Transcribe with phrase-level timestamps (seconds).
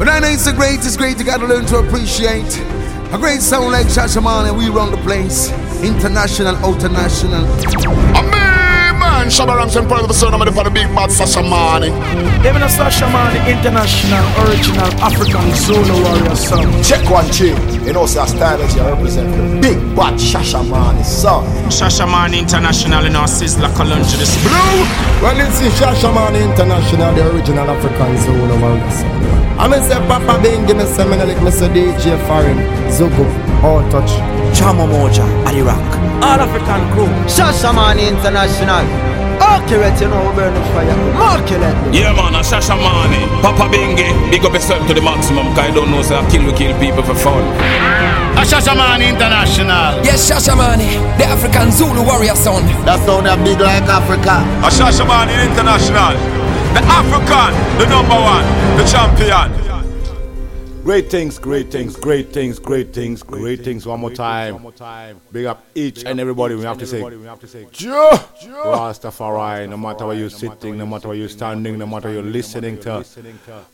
[0.00, 2.56] But I know it's a great, it's great, you gotta learn to appreciate.
[3.12, 5.52] A great sound like Shashaman and we run the place.
[5.84, 7.44] International, international.
[8.96, 11.92] man, Shabba Ranks and part of the son of the big bad Shashamane.
[12.40, 16.82] Even a Shashamane international, original African Zulu warrior song.
[16.82, 17.60] Check one chill.
[17.84, 21.44] You know, say style that you represent the big bad Shashamane song.
[21.68, 24.80] Shashamane international in our Sizzla Kalonji this blue.
[25.20, 29.39] Well, it's Shashamane international, the original African Zulu warrior song.
[29.60, 31.68] I'm say Papa Bing, give me some minute, like Mr.
[31.68, 32.56] DJ Foreign,
[32.88, 33.28] Zugu,
[33.62, 34.08] all touch.
[34.56, 35.76] Chamo Moja, Ali Rock.
[36.24, 37.06] All African crew.
[37.28, 38.88] Shashamane international.
[39.36, 40.88] Accurate, you know, burn the fire.
[41.12, 41.76] Immaculate.
[41.94, 43.20] Yeah, man, a Shashamane.
[43.42, 46.46] Papa Bingi, big up yourself to the maximum, cause I don't know, say I kill,
[46.46, 47.44] we kill people for fun.
[48.40, 50.00] A Shashamane International.
[50.02, 52.64] Yes, Shashamane, the African Zulu warrior son.
[52.88, 54.40] That sound a big like Africa.
[54.64, 56.16] A Shashamane International.
[56.72, 58.44] The African, the number one,
[58.78, 59.69] the champion.
[60.82, 63.86] Great things, great things, great things, great things, great things.
[63.86, 64.72] One more time.
[65.30, 66.54] Big up each and everybody.
[66.54, 67.00] We have to say,
[67.70, 68.10] Joe,
[68.64, 69.68] Rastafari.
[69.68, 73.04] No matter where you're sitting, no matter where you're standing, no matter you're listening to,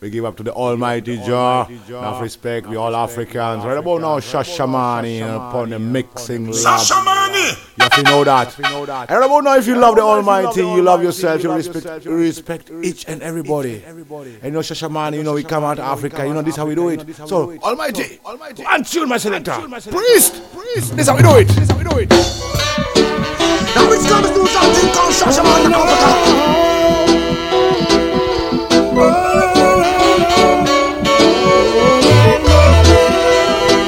[0.00, 1.68] we give up to the Almighty Jah.
[1.88, 2.66] Enough respect.
[2.66, 3.64] We all Africans.
[3.64, 6.80] Right about now, Shashamane upon the mixing lab.
[6.80, 7.56] Shashamane.
[7.78, 8.58] You have to know that.
[8.58, 12.70] And right about now, if you love the Almighty, you love yourself, you respect, respect
[12.82, 13.82] each and everybody.
[13.84, 13.98] And
[14.44, 16.26] you know, Shashamane, you know, we come out of Africa.
[16.26, 16.95] You know, this is how we do it.
[17.26, 19.52] So, Almighty, Almighty, until my selector,
[19.90, 21.48] priest, priest, this is how we do it.
[21.48, 22.10] This is how we do it.
[23.76, 24.90] Now it's gonna do something?
[24.92, 25.72] Called Shashaman in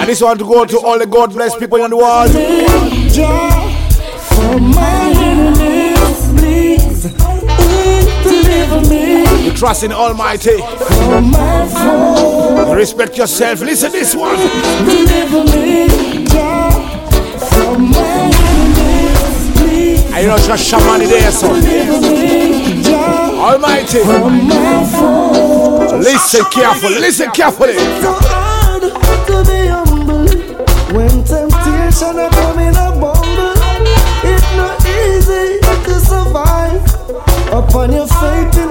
[0.01, 2.31] And this one to go to all the God bless people in the world.
[4.29, 7.03] For my enemies, please.
[8.25, 9.08] Deliver me.
[9.49, 10.57] You trust in Almighty.
[12.77, 13.63] Respect yourself.
[13.63, 14.37] Listen this one.
[14.37, 15.89] Deliver me.
[17.49, 20.13] From my enemies, please.
[20.13, 21.48] I know just shaman there, so.
[23.41, 24.01] Almighty.
[25.97, 26.98] Listen carefully.
[27.01, 27.79] Listen carefully.
[30.92, 33.55] when temptation are coming a bumble.
[34.25, 36.85] It's not easy to survive
[37.51, 38.67] upon your faith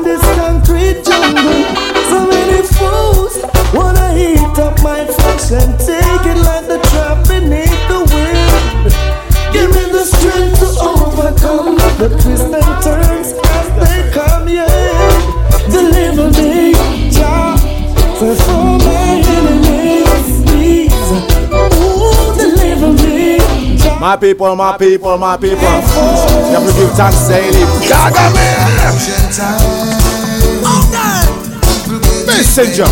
[23.99, 25.57] My people, my people, my people.
[25.57, 27.65] You have to give thanks daily.
[27.87, 28.29] Gaga
[32.27, 32.85] Messenger.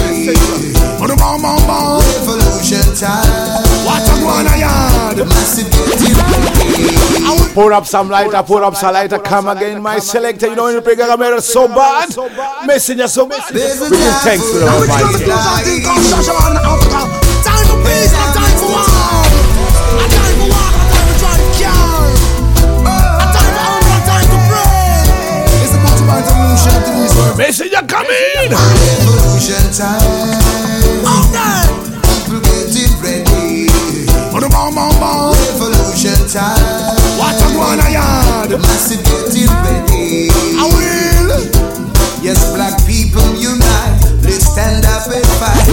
[1.95, 3.61] Revolution time.
[3.85, 5.17] What a guana yard.
[7.53, 9.19] Pour up some lighter, pour up some lighter.
[9.19, 10.47] Come again, my selector.
[10.47, 12.09] You know you bring a mirror so bad,
[12.65, 13.53] messenger so bad.
[13.53, 15.25] We give thanks to the Almighty.
[27.38, 28.47] Messenger coming.
[28.47, 30.00] Revolution time.
[31.03, 31.68] Okay.
[32.23, 33.68] People getting ready.
[34.31, 36.95] Revolution time.
[37.19, 38.51] What a guana yard.
[38.62, 40.31] Massive getting ready.
[40.31, 41.28] I will.
[42.24, 44.00] Yes, black people unite.
[44.24, 45.68] Let's stand up and fight.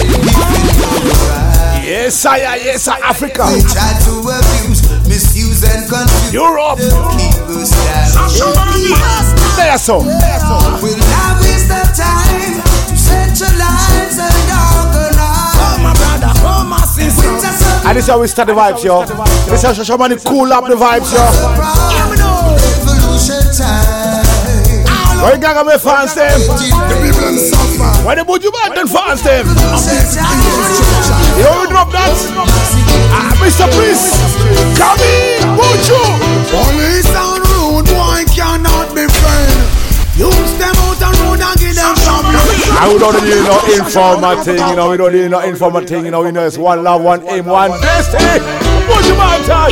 [1.86, 3.46] Yes, sire, yes, sir, Africa.
[3.46, 6.32] They try to abuse, misuse, and confuse.
[6.32, 6.78] Europe.
[6.78, 9.21] Keep us down.
[9.56, 9.98] There so.
[9.98, 15.56] Well, now is the time to centralize and organize.
[15.60, 17.28] Oh, my brother, oh, my sister.
[17.86, 19.04] And this is how we start the vibes, yo.
[19.50, 21.22] This is how Shashamane cool up the vibes, yo.
[22.12, 24.22] Revolution time.
[25.22, 26.40] Why you gaga me fans them?
[28.04, 29.46] Why the Buju Banton fans them?
[31.38, 32.16] You know we drop that?
[33.14, 33.70] Ah, Mr.
[33.70, 34.18] Priest,
[34.74, 36.02] come in, Buju.
[36.50, 37.41] Police and
[37.82, 39.58] rude boy cannot be friend.
[40.14, 42.30] Use them out and road and give them trouble.
[42.78, 44.90] I we don't need no informer thing, you know.
[44.90, 46.22] We don't need no informer thing, you know.
[46.22, 48.44] We know it's one love, one aim, one destiny.
[48.86, 49.70] Buju Banton.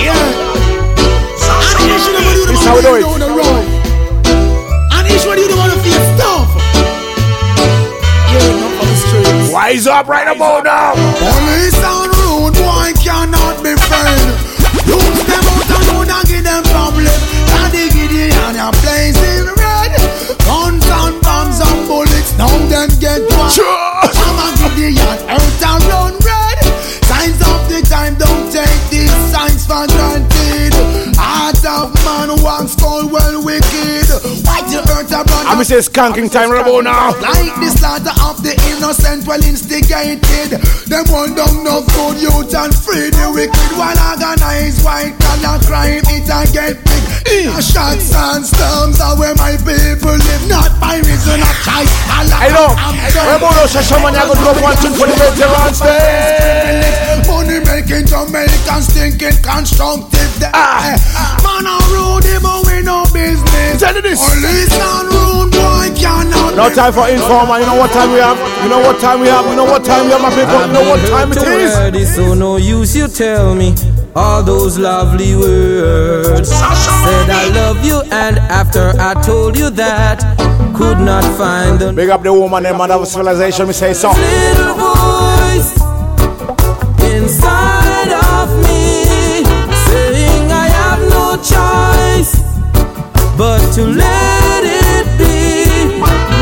[2.48, 3.04] This how we do it.
[4.92, 6.48] And each one you don't want to feel stuff.
[8.32, 9.52] You're enough on the streets.
[9.52, 10.94] Wise up right about now.
[10.94, 12.92] Police and rude boy
[35.70, 37.10] me say skanking time now.
[37.20, 40.58] Like the slaughter of the innocent, well instigated.
[40.88, 43.70] Them one down no good youth and free the wicked.
[43.78, 46.76] One organized white collar crime, it a get
[47.24, 47.50] big.
[47.60, 51.92] Shots and storms are where my people live, not by reason of choice.
[52.08, 52.72] I know.
[52.72, 57.20] Remember, Shashaman, I go drop one tune for the veterans there.
[57.28, 60.28] Money making Jamaicans thinking constructive.
[60.52, 60.96] Ah.
[61.44, 63.80] Man, I'm rude, but we no business.
[63.80, 64.20] Tell this.
[64.20, 66.56] Police and rude boy cannot.
[66.56, 67.60] No time for informer.
[67.60, 68.38] You know what time we have?
[68.62, 69.44] You know what time we have?
[69.46, 70.60] You know what time we have, my people?
[70.66, 72.14] You know what time it is?
[72.14, 73.74] So no use you tell me
[74.14, 76.48] all those lovely words.
[76.50, 80.20] Said I love you, and after I told you that,
[80.76, 83.66] could not find the Big up the woman and man of civilization.
[83.66, 84.10] Me say so.
[84.10, 85.76] little voice
[87.12, 89.04] inside of me
[89.88, 92.32] saying I have no choice
[93.36, 95.66] but to let it be,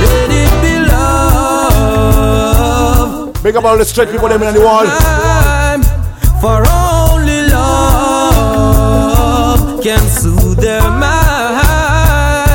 [0.05, 2.13] let it be love.
[3.43, 4.89] Big up all the straight people them in the world.
[4.89, 5.83] Time
[6.41, 6.98] for only
[8.89, 12.49] love can soothe their mind.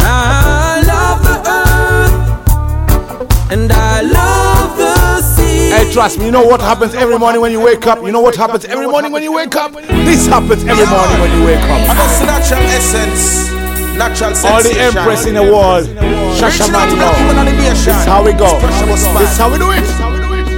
[0.00, 2.14] I love the earth
[3.52, 5.70] and I love the sea.
[5.70, 8.02] Hey, trust me, you know what happens every morning when you wake up?
[8.02, 9.72] You know what happens every morning when you wake up?
[9.72, 11.80] This happens every morning when you wake up.
[11.86, 13.50] That's the natural essence,
[13.96, 15.86] natural All the empress in the world.
[16.38, 17.12] Shasha man now.
[17.68, 18.58] This is how we go.
[18.60, 19.84] This is how we do it.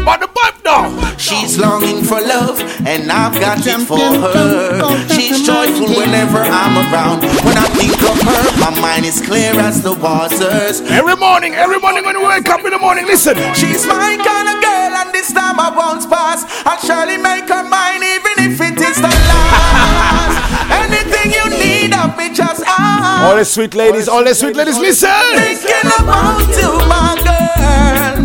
[0.05, 0.30] But the
[0.61, 1.17] pipe now.
[1.17, 5.09] She's longing for love, and I've got it for her.
[5.09, 7.23] She's joyful whenever I'm around.
[7.45, 10.81] When I think of her, my mind is clear as the waters.
[10.83, 13.37] Every morning, every morning when you wake up in the morning, listen.
[13.55, 16.45] She's my kind of girl, and this time I won't pass.
[16.67, 20.37] I'll surely make her mine, even if it is the last.
[20.71, 23.25] Anything you need of me, just ask.
[23.25, 25.11] All the sweet ladies, all the sweet ladies, listen.
[25.35, 28.25] Thinking about you, my girl,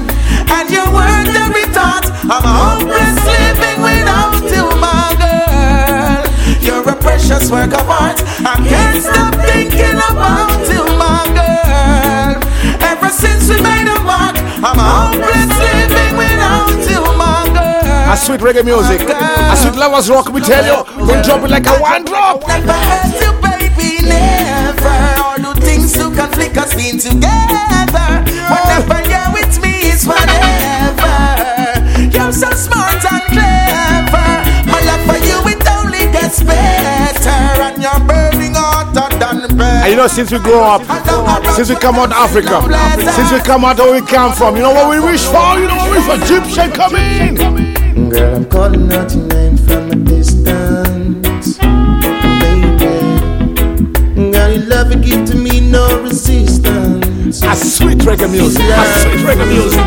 [0.56, 2.08] and your words every thought.
[2.26, 6.24] I'm a hopeless living without you, my girl.
[6.64, 8.18] You're a precious work of art.
[8.42, 12.40] I can't stop thinking about you, my girl.
[12.82, 18.14] Ever since we made a mark, I'm a hopeless living without you, my girl.
[18.14, 20.84] A sweet reggae music, a sweet lovers rock, we tell you.
[21.06, 22.48] Don't drop it like a one drop.
[22.48, 24.98] Never hurt you, baby, never.
[25.22, 28.24] All the things to conflict us being together.
[28.50, 29.05] Whenever
[39.96, 40.82] you know, since we grow up,
[41.56, 42.62] since we come out of Africa,
[43.14, 45.58] since we come out where we come from, you know what we wish for?
[45.58, 46.18] You know what we wish for?
[46.28, 47.36] Gyptian coming!
[48.10, 51.58] Girl, I'm calling out your name from a distance,
[52.44, 52.76] baby.
[54.34, 57.42] Girl, your love it give to me no resistance.
[57.42, 59.80] A sweet reggae music, a sweet reggae music.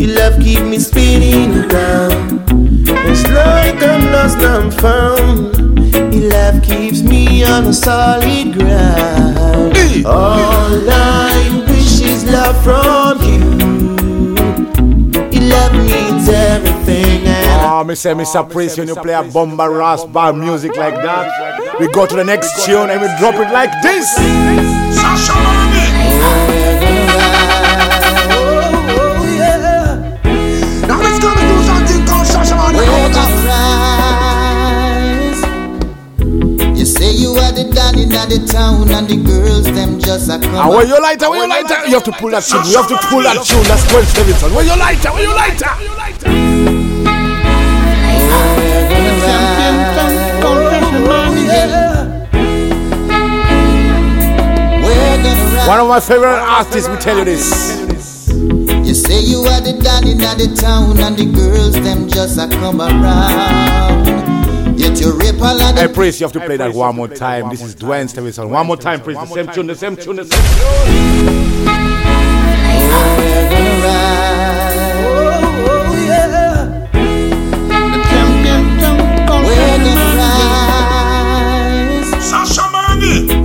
[0.00, 2.40] Your love keep me spinning around.
[3.10, 5.67] It's like I'm lost, I'm found.
[6.18, 9.76] Your love keeps me on a solid ground.
[10.04, 13.38] All I wish is love from you.
[15.30, 17.24] Your love means everything.
[17.26, 18.48] And Oh, me say, Mr.
[18.50, 22.24] Prince, when you play a bomba ras bar music like that, we go to the
[22.24, 24.18] next tune and we drop it like this.
[24.18, 25.14] Now
[38.02, 40.54] in the town and the girls them just a come.
[40.54, 42.76] Ah, and where you lighter, where you lighter, you have to pull that tune, you
[42.76, 44.54] have to pull that tune, that's 12 Stevenson.
[44.54, 45.72] Where you lighter, where you lighter?
[55.68, 58.30] One of my favorite artists, we tell you this.
[58.30, 62.48] You say you are the daddy in the town and the girls them just a
[62.48, 63.97] come around.
[64.98, 67.50] Yet you rape all of Hey, the you have to play that one more time.
[67.50, 68.50] This is Duane Stephenson.
[68.50, 69.20] One more time, Prince.
[69.20, 71.48] The same tune, the same tune, the same tune.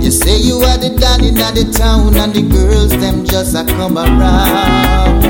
[0.02, 3.64] You say you are the daddy in the town and the girls them just a
[3.64, 5.22] come around.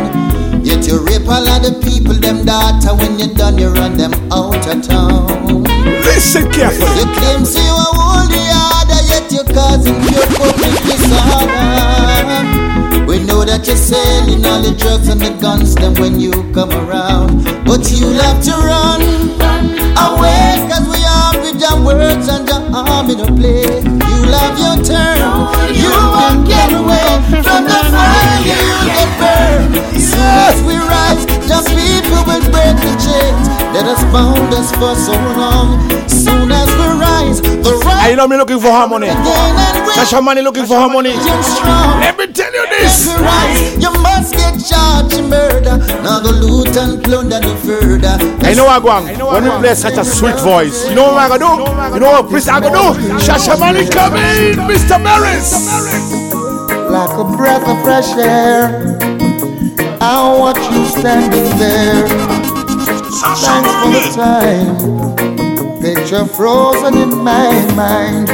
[0.65, 4.15] Yet you rape all of the people them daughter when you done you run them
[4.33, 5.74] out of town.
[5.85, 6.89] Listen carefully.
[6.99, 11.73] You claim say you are holy harder yet you're causing pure public disorder.
[13.07, 16.71] We know that you're selling all the drugs and the guns them when you come
[16.73, 17.45] around.
[17.65, 19.03] But you love to run
[19.99, 23.83] away cause we are with your words and your arm in a play.
[23.85, 25.21] You love your turn.
[25.75, 26.73] You won't get
[27.15, 28.59] From the fire you
[28.91, 29.75] get burned.
[29.95, 31.25] Soon as we rise,
[31.71, 35.79] people will break the chains that has bound us for so long.
[36.09, 39.09] Soon as we rise, the I right know me looking for harmony.
[39.95, 41.11] Shashamane looking for harmony.
[41.15, 43.07] Let me tell you this.
[43.15, 45.79] Rise, you must get charged in murder.
[46.03, 48.19] Now go loot and plunder no further.
[48.43, 51.69] I know I'm When we play such a sweet voice, you know what I'm gonna
[51.69, 51.95] do?
[51.95, 53.19] You know what Prince I'm gonna do?
[53.23, 54.99] Shashamane coming, Mr.
[55.03, 56.24] Maris.
[56.95, 58.97] Like a breath of fresh air.
[60.01, 62.07] I watch you standing there.
[62.07, 65.81] Thanks for the time.
[65.83, 68.31] Picture frozen in my mind.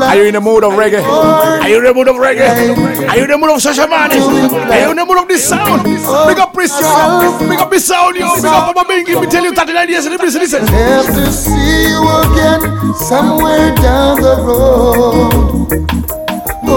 [0.00, 1.02] Are you in the mood of reggae?
[1.02, 3.08] Are you in the mood of reggae?
[3.08, 4.10] Are you in the mood of Shashamane?
[4.70, 5.82] Are you in the mood of this sound?
[5.82, 7.48] Big up Prince, yo.
[7.48, 8.32] Big up this sound, yo.
[8.36, 9.20] Big up Papa Bingy.
[9.20, 10.66] Me tell you 39 years and listen, listen.
[10.68, 16.13] Have to see you again somewhere down the road.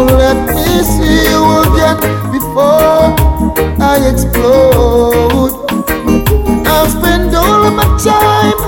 [0.06, 1.98] Let me see you again
[2.32, 3.16] before
[3.82, 5.56] I explode.
[6.68, 8.60] I'll spend all of my time.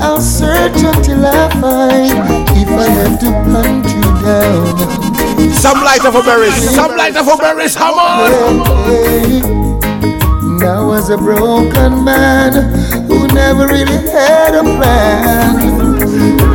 [0.00, 2.16] I'll search until I find
[2.56, 5.52] if I have to hunt you down.
[5.52, 6.54] Some light of a berries.
[6.74, 7.76] Some light of a berries.
[7.76, 8.30] Come on.
[10.58, 12.52] Now as a broken man
[13.08, 15.56] who never really had a plan,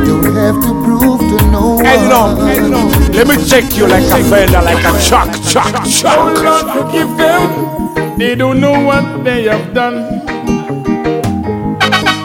[0.06, 1.84] don't have to prove to no one.
[1.84, 2.95] Hey, no, hey, no.
[3.16, 6.42] Let me check you like a fender, like a chuck, chuck, Oh chuck.
[6.44, 8.18] Lord, forgive them.
[8.18, 10.20] They don't know what they have done.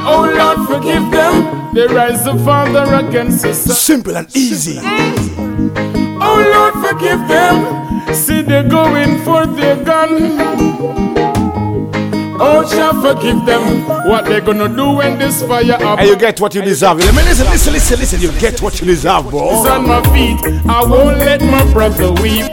[0.06, 1.74] Oh Lord, forgive them.
[1.74, 3.60] They rise the father against us.
[3.80, 4.80] Simple and easy.
[6.20, 8.14] Oh Lord, forgive them.
[8.14, 11.11] See, they're going for their gun.
[12.44, 13.88] Oh, shall forgive them.
[14.10, 16.00] What they gonna do when this fire up?
[16.00, 16.98] And you get what you deserve.
[16.98, 18.20] Let me listen, listen, listen, listen.
[18.20, 19.60] You get what you deserve, bro.
[19.60, 20.40] It's on my feet.
[20.68, 22.46] I won't let my brother weep.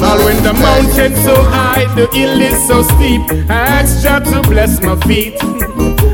[0.00, 3.22] All when the mountain so high, the hill is so steep.
[3.50, 5.34] I ask Jah to bless my feet.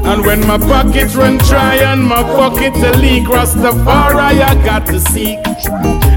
[0.07, 5.01] And when my pocket run dry and my pocket a leak, Rastafari I got to
[5.01, 5.39] seek.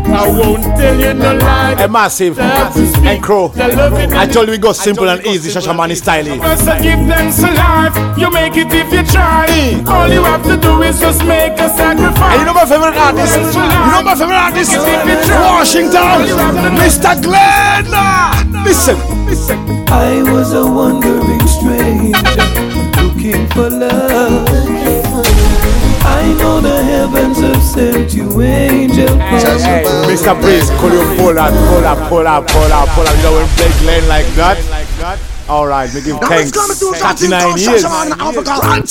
[0.10, 1.76] I won't tell you no lie.
[1.80, 3.52] A massive and crow.
[3.56, 6.26] I told you we go simple and easy, Shashamane style.
[6.40, 7.96] First I give thanks to life.
[8.18, 9.48] You make it if you try.
[9.88, 12.34] All you have to do is just make a sacrifice.
[12.34, 13.36] And you know my favorite artist?
[13.38, 14.76] You know my favorite artist?
[15.48, 16.28] Washington,
[16.76, 17.22] Mr.
[17.22, 17.86] Glen.
[18.64, 19.58] Listen, listen.
[19.88, 22.57] I was a wandering stranger
[23.28, 24.48] looking for love.
[26.06, 29.84] I know the heavens have sent you angel from Hey.
[30.06, 30.40] Mr.
[30.40, 33.16] Breeze, could you pull up, pull up, pull up, pull up, pull up?
[33.18, 34.58] You know when we play Glen like that?
[35.50, 36.52] Alright, we give thanks.
[36.52, 37.84] 39 years.
[37.84, 38.84] Run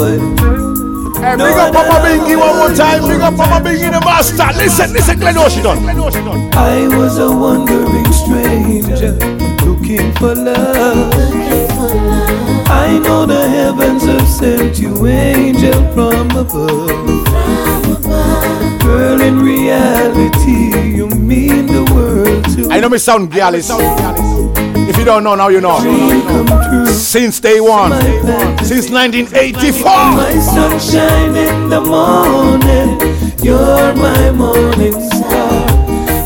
[0.00, 0.39] tune!
[1.20, 3.02] Hey, big up Papa Bingy one more time.
[3.06, 4.48] Big up Papa Bingy the master.
[4.56, 5.78] Listen, listen, Glen Washington.
[6.54, 9.12] I was a wandering stranger
[9.66, 11.12] looking for love.
[12.70, 16.88] I know the heavens have sent you angel from above.
[18.80, 22.74] Girl, in reality, you mean the world to me.
[22.74, 23.68] I know me sound gallus.
[25.00, 25.78] You don't know now, you know.
[26.84, 27.90] Since day one,
[28.62, 29.82] since 1984.
[29.82, 33.00] My sunshine in the morning,
[33.42, 35.64] you're my morning star.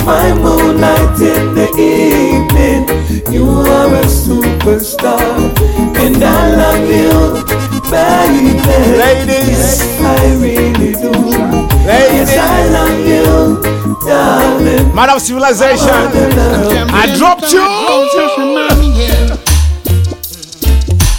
[0.04, 5.54] My moonlight in the evening, you are a superstar.
[5.96, 8.54] And I love you, baby.
[8.96, 11.10] Ladies, yes, I really do.
[11.84, 12.30] Ladies.
[12.30, 14.94] Yes, I love you, darling.
[14.94, 15.88] Man of civilization.
[16.90, 17.64] I dropped you.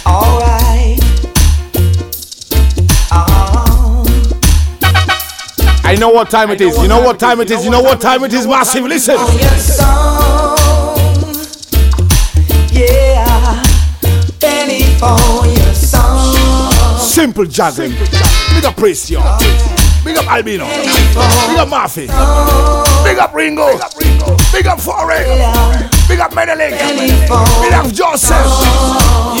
[0.06, 1.00] Alright.
[5.84, 6.76] I know what time it is.
[6.78, 7.64] You know what time it is.
[7.64, 8.46] You know what time it is.
[8.46, 8.84] Massive.
[8.84, 9.14] Listen.
[9.16, 10.26] Yeah, your song.
[17.16, 17.92] Simple juggling.
[17.92, 19.22] Big up Precio.
[20.04, 20.66] Big up Albino.
[20.66, 22.08] Big up Murphy.
[23.04, 23.78] Big up Ringo.
[24.52, 25.24] Big up Foreign.
[26.08, 26.72] Big up Menelik.
[26.72, 28.46] Big up Joseph.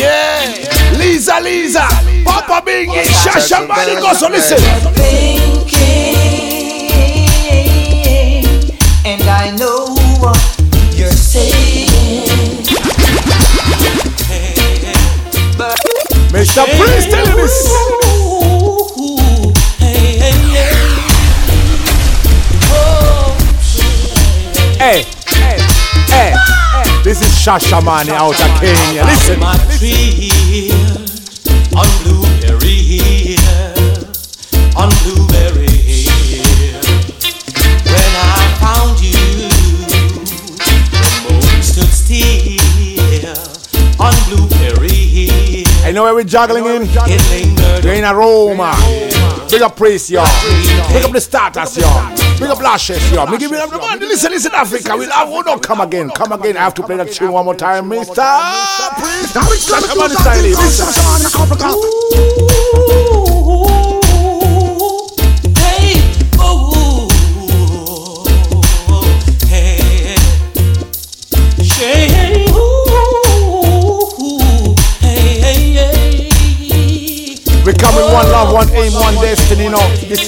[0.00, 0.96] Yeah.
[0.96, 1.86] Lisa, Lisa.
[2.24, 3.04] Papa Bingy.
[3.04, 4.00] Shashamane.
[4.00, 4.56] Go so listen.
[9.04, 9.95] And I know
[16.30, 16.64] Mr.
[16.76, 17.56] Prince, tell you this.
[24.78, 25.58] Hey, hey,
[26.08, 26.32] hey.
[26.72, 27.02] hey!
[27.02, 29.04] This is Shashamane out of Kenya.
[29.04, 29.42] Listen.
[31.74, 32.76] on blueberry
[33.36, 34.04] hill.
[34.76, 35.15] on Blueberry
[45.96, 46.82] know where we're juggling in.
[47.82, 48.76] We're in a Roma.
[49.50, 50.26] Big up Praise, y'all.
[50.92, 52.10] Big up the starters, y'all.
[52.38, 53.26] Big up Lashes, y'all.
[53.26, 53.98] Me give you the man.
[54.00, 54.94] Listen, listen, Africa.
[54.94, 55.62] We'll have one up.
[55.62, 56.10] Come again.
[56.10, 56.56] Come again.
[56.58, 58.14] I have to play that tune one more time, Mr.
[58.98, 59.32] Prince.
[59.32, 59.46] Come
[60.00, 60.42] on, style.
[63.26, 63.35] Hey,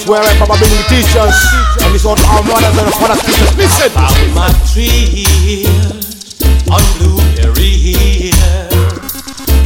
[0.09, 1.37] where I Papa Bingy teach us.
[1.85, 3.55] And is what our mothers and fathers teach us.
[3.55, 3.91] Listen.
[3.93, 5.69] Found my tree
[6.65, 8.33] on Blueberry Hill,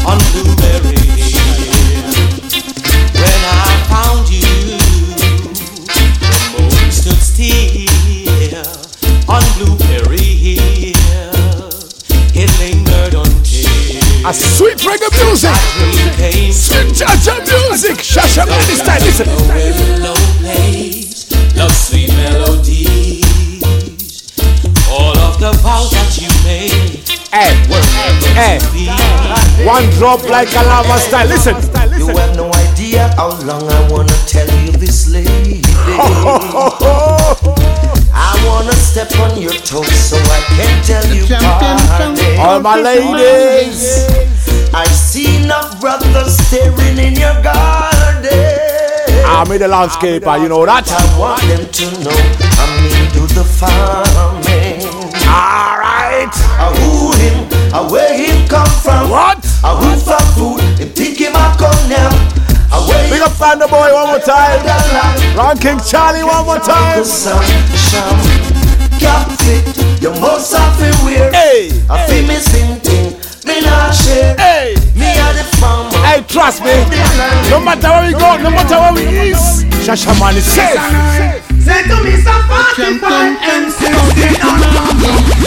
[0.04, 2.12] on Blueberry Hill.
[3.16, 4.44] When I found you,
[6.20, 8.68] the moon stood still
[9.32, 11.72] on Blueberry Hill.
[12.36, 15.56] It lingered until A sweet reggae music.
[16.52, 17.98] Sweet Jaja music.
[18.04, 19.00] Shasha man this time.
[19.04, 19.93] Listen.
[29.74, 31.28] One drop like a lava style.
[31.28, 31.56] Listen.
[31.98, 35.64] You have no idea how long I wanna tell you this, lady.
[38.14, 42.20] I wanna step on your toes so I can tell you pardon.
[42.38, 44.06] All my ladies.
[44.76, 49.26] I see enough brothers staring in your garden.
[49.26, 50.86] I'm in the landscaper, you know that.
[50.88, 52.20] I want them to know
[52.62, 54.86] I'm into the farming.
[55.26, 56.30] Alright.
[56.62, 59.10] I who him, I where him come from.
[59.10, 59.43] What?
[59.84, 62.10] I who for food, him think him I come now.
[62.72, 64.64] I Big up Thunder Boy one more time.
[65.36, 67.04] Ranking Charlie one more time.
[67.04, 67.44] Some
[67.76, 68.18] sham
[69.00, 69.62] cap fit,
[70.02, 71.32] you must have to wear.
[71.32, 73.14] Hey, I feel me sing thing,
[73.46, 74.36] me not share.
[74.38, 75.92] Hey, me a the farmer.
[76.08, 76.74] Hey, trust me.
[77.52, 80.80] No matter where we go, no matter where we is, Shasha man is safe.
[81.62, 83.94] Say to me, some 45 and 16
[84.42, 84.60] on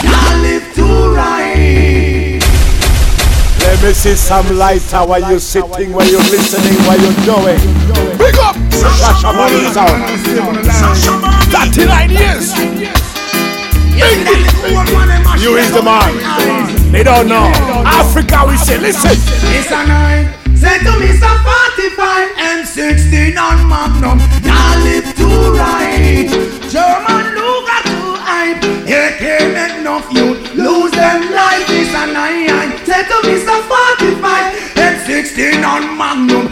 [0.07, 1.36] I live to right.
[3.67, 4.81] Let me see some light.
[4.89, 7.59] How are you're sitting, while you're listening, while you're doing.
[8.17, 8.55] Big up!
[8.71, 9.91] Shasha man is out.
[11.51, 12.55] 39 years.
[15.43, 16.15] You is the man.
[16.93, 17.51] They don't know.
[17.83, 19.11] Africa, we say, listen.
[19.51, 20.31] It's a nine.
[20.55, 24.17] Say to me, some 45 and 16 on Magnum.
[24.47, 25.27] I live to
[25.59, 26.31] right.
[26.71, 28.63] German look at to hype.
[28.87, 31.67] It can't make no youth lose them life.
[31.67, 32.36] It's a nine.
[32.97, 36.47] Say to me, some 45 and 16 on Magnum.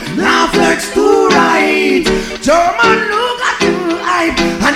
[0.53, 2.05] Flex to right.
[2.39, 3.44] German look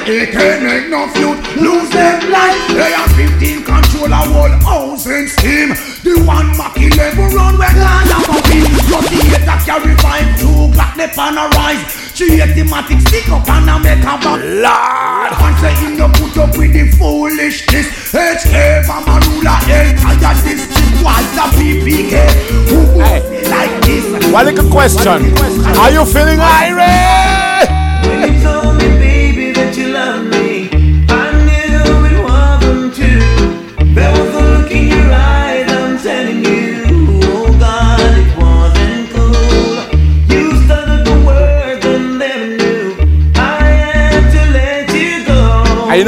[0.10, 0.60] at to hype.
[0.60, 2.58] Can't make no youth lose them life.
[2.74, 5.70] They are 15 control a whole house and steam.
[6.04, 8.66] The one Mach 11 run where God have a win.
[8.90, 11.84] Plus the eight that carry five two Glock the pan a rise.
[12.18, 14.42] Three automatic stick up and a make a back.
[14.44, 15.32] Lord.
[15.40, 17.88] And say him no put up with the foolishness.
[18.12, 22.14] HK Mama Rula entire district was a PPK.
[22.70, 24.34] Who would feel like this?
[24.34, 25.32] One little question.
[25.78, 27.20] Are you feeling irate?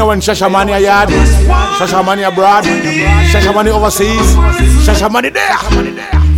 [0.01, 1.09] Know when Shasha Mania yard,
[1.77, 2.63] Shasha Mania abroad,
[3.31, 4.27] Shasha Mania overseas,
[4.85, 5.57] Shasha Mania there.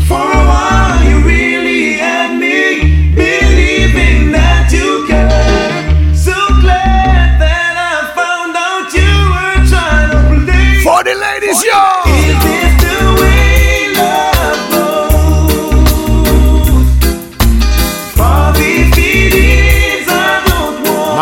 [0.08, 6.16] For a while, you really had me believing that you cared.
[6.16, 10.84] So glad that I found out you were trying to play.
[10.84, 12.03] For the ladies, yo!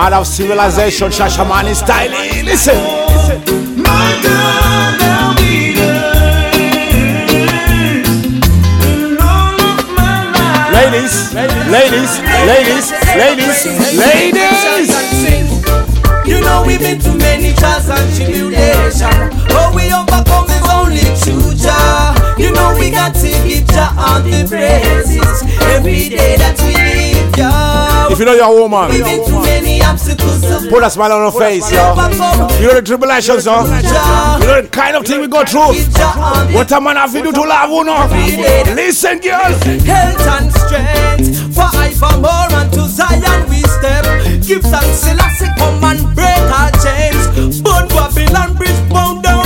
[0.02, 2.10] Mad of civilization, Shasha Mania style.
[2.44, 2.74] Listen.
[3.78, 5.78] My God, now we
[10.74, 12.12] Ladies, ladies,
[12.50, 13.60] ladies, ladies,
[13.96, 14.90] ladies.
[16.28, 19.06] You know we've been through many trials and tribulations.
[19.50, 22.11] But we overcome is only through Jah.
[22.52, 25.40] You know we got to give Jah all the praises
[25.72, 28.12] every day that we live, yo.
[28.12, 30.44] If you know your woman, We've been through many obstacles.
[30.68, 31.96] put a smile on her face, yo.
[32.60, 33.64] You know the tribulations, yo.
[33.64, 35.80] You know the kind of thing we go through.
[36.52, 38.04] What a man have to do to love, you know.
[38.76, 39.56] Listen, girls.
[39.88, 44.04] Health and strength forevermore and to Zion we step.
[44.44, 47.62] Give thanks, Selassie, come and break our chains.
[47.62, 49.41] Burn Babylon bridge, bound down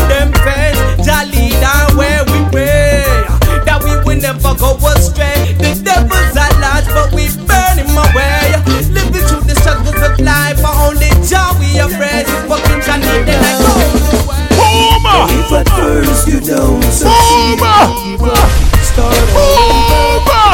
[17.45, 18.35] succeed, Boomer!
[18.81, 20.45] start over.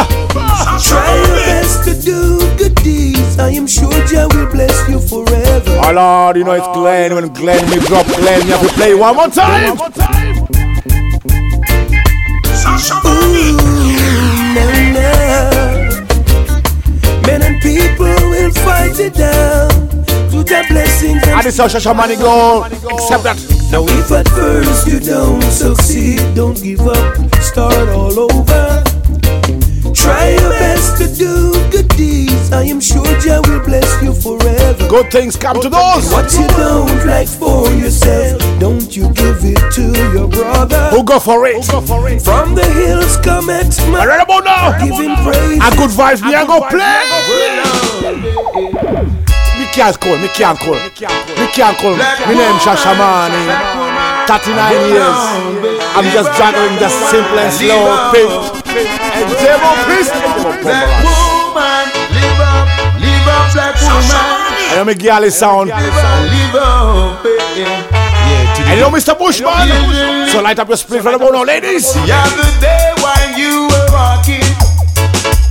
[0.82, 3.38] Try your best to do good deeds.
[3.40, 5.80] I am sure Jah will bless you forever.
[5.84, 7.16] Oh Lord, you know it's Glen.
[7.16, 9.78] When Glen me drop Glen, you have to play one more time.
[13.06, 13.58] Ooh,
[14.56, 15.12] no, no.
[17.28, 19.70] Men and people will fight it down
[20.30, 22.64] through their blessings And and this is Shashamane go.
[22.64, 23.61] Accept that.
[23.72, 28.84] Now if at first you don't succeed, don't give up, start all over.
[29.94, 32.52] Try your best to do good deeds.
[32.52, 34.88] I am sure Jah will bless you forever.
[34.90, 36.12] Good things come to those.
[36.12, 40.90] What you don't like for yourself, don't you give it to your brother.
[40.90, 41.64] Who go for it?
[41.66, 42.22] Who go for it?
[42.22, 44.78] From the hills come I read about now.
[44.80, 45.62] Giving praise.
[45.62, 46.82] And good vibes, me I go play.
[48.84, 48.91] Me
[49.72, 50.76] can't call, me can't call.
[50.76, 51.96] Me can't call.
[51.96, 53.92] Me name Shashamane.
[54.28, 55.20] 39 years.
[55.96, 58.12] I'm just juggling just simple and slow.
[58.12, 58.32] Pimp.
[58.68, 60.12] And Demo Priest.
[60.62, 62.68] Black woman, live up,
[63.00, 64.42] live up, black woman.
[64.72, 65.70] I know me girl sound.
[65.70, 68.02] Live up, yeah.
[68.68, 69.18] And you know Mr.
[69.18, 69.68] Bushman.
[70.30, 71.94] So light up your split for the now, ladies.
[71.94, 74.48] The other day while you were walking,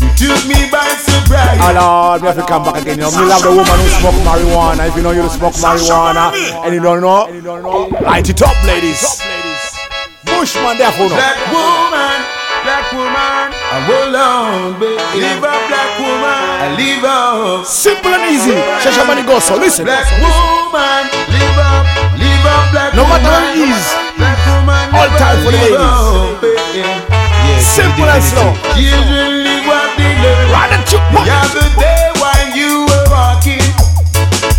[0.01, 2.99] you took me by Ah, Lord, me have to come back again.
[2.99, 4.89] You know, me love the woman who smoke marijuana.
[4.89, 6.33] If you know you smoke marijuana
[6.67, 8.99] and you don't oh, know, light it up, ladies.
[10.27, 11.15] Bushman, therefore, no.
[11.15, 12.19] Black woman,
[12.67, 14.97] black woman, I hold on, baby.
[15.23, 17.63] Live up, black woman, I live up.
[17.67, 18.59] Simple and easy.
[18.83, 19.85] Shashamane go so listen.
[19.87, 21.87] Black woman, live up,
[22.19, 23.23] live up, black No woman.
[23.23, 23.87] matter what it is,
[24.19, 25.95] Black woman, all time for the ladies.
[27.63, 28.51] Simple and slow.
[30.51, 30.59] Children live what they learn.
[30.59, 33.67] Right and chip The other day while you were walking,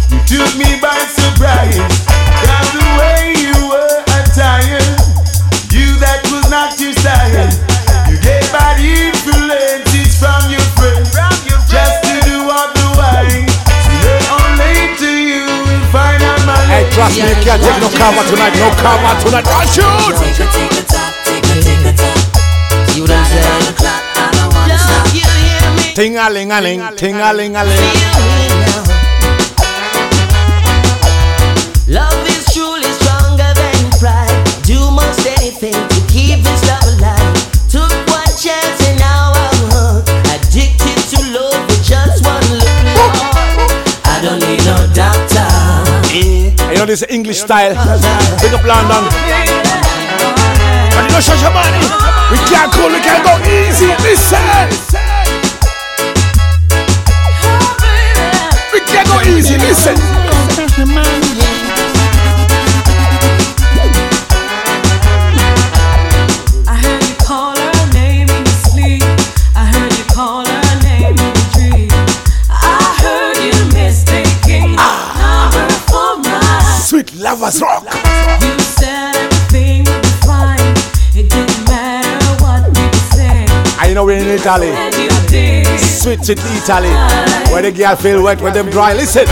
[0.08, 1.76] you took me by surprise.
[2.48, 4.88] Cause the way you were attired,
[5.72, 7.52] you that was not your style.
[8.08, 11.12] You gave bad influences from your friends,
[11.68, 13.52] just to do otherwise.
[13.84, 17.90] Sooner or later you will find out my Hey, trust me, you can't take no
[18.00, 18.56] cover tonight.
[18.56, 19.46] No cover tonight.
[19.48, 20.71] Run shoot.
[25.94, 27.94] Ting a ling a ling, ting a ling a ling.
[31.88, 34.32] Love is truly stronger than pride.
[34.64, 37.36] Do most anything to keep this love alive.
[37.68, 40.10] Took one chance and now I'm hooked.
[40.32, 42.80] Addicted to love with just one look.
[42.96, 43.76] Lord,
[44.08, 45.44] I don't need no doctor.
[46.72, 47.76] You know this English style.
[48.40, 49.12] Big up London.
[50.96, 51.84] But you know Shashamane.
[52.32, 53.92] We can't cool, we can't go easy.
[54.08, 55.01] Listen.
[74.06, 75.52] The ah.
[75.52, 76.82] number for mine.
[76.82, 77.84] Sweet lovers rock.
[78.42, 80.74] You said everything would be fine.
[81.16, 83.50] It didn't matter what people said.
[83.80, 85.01] And you know we're in Italy.
[86.02, 86.90] Sweet, sweet Italy.
[87.54, 88.94] Where the girl feel wet, where them dry.
[88.94, 89.28] Listen.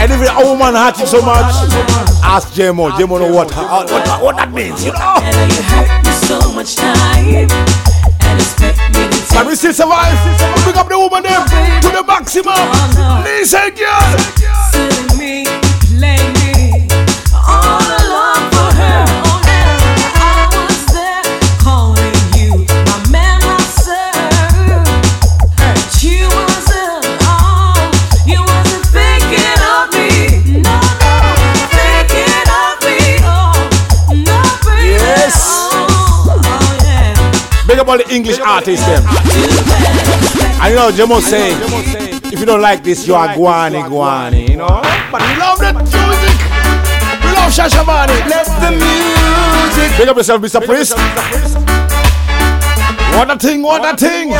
[0.00, 1.52] And if a woman hurt you so much,
[2.24, 2.92] ask Jemo.
[2.92, 5.20] Jemo know what, uh, what, what that means, you know.
[5.20, 7.48] You hurt me so much time.
[9.28, 10.16] Can we still survive?
[10.64, 11.44] Pick up the woman them
[11.82, 12.56] to the maximum.
[13.22, 15.19] Listen, girl.
[37.90, 37.98] Yeah.
[37.98, 39.02] Big up all the English artists them.
[40.62, 41.52] I know Jemo say,
[42.32, 44.80] if you don't like this, you are guani guani, you know.
[45.10, 46.38] But we love that music.
[47.22, 48.14] We love Shashamane.
[48.28, 49.98] Let the music.
[49.98, 50.64] Big up yourself, Mr.
[50.64, 50.94] Priest.
[53.16, 54.30] What a thing, what a thing.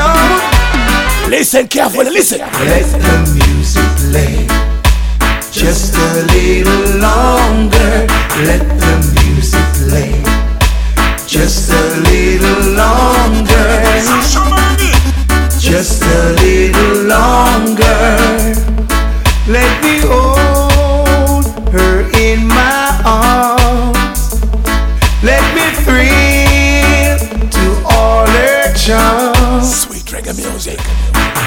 [1.28, 2.38] Listen carefully, listen.
[2.38, 4.46] Let the music play.
[5.50, 8.06] Just a little longer,
[8.46, 10.29] let the music play.
[11.30, 13.78] Just a little longer.
[15.60, 18.18] Just a little longer.
[19.46, 24.42] Let me hold her in my arms.
[25.22, 29.82] Let me thrill to all her charms.
[29.82, 30.80] Sweet reggae music.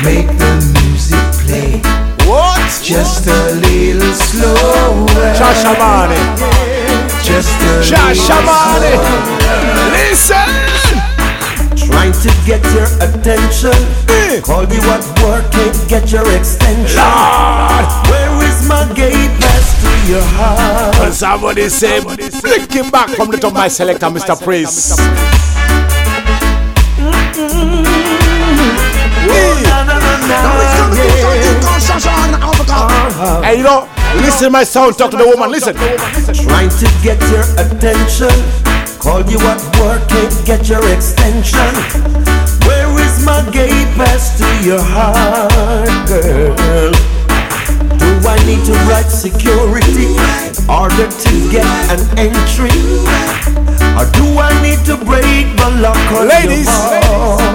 [0.01, 1.81] Make the music play.
[2.25, 2.57] What?
[2.81, 5.33] Just a little slower.
[5.35, 6.52] Shashamane.
[7.81, 8.93] Shashamane.
[9.91, 10.49] Listen.
[11.75, 13.73] Trying to get your attention.
[14.09, 14.39] Eh.
[14.41, 16.97] Call me what work can't get your extension.
[16.97, 17.85] Lord.
[18.09, 20.99] Where is my gate pass to your heart?
[20.99, 24.41] When somebody say, flick it back from the top my selector, Mr.
[24.41, 24.95] Prince.
[24.95, 25.43] Mm-hmm.
[29.29, 29.59] Eh.
[33.43, 33.87] Hey, you know,
[34.21, 35.75] listen my sound, talk to the woman, listen.
[35.75, 38.33] Trying to get your attention.
[38.99, 41.73] Call you at work, can't get your extension.
[42.67, 46.93] Where is my gate pass to your heart, girl?
[47.97, 53.62] Do I need to write security in order to get an entry?
[53.93, 56.69] Or do I need to break the lock on Ladies,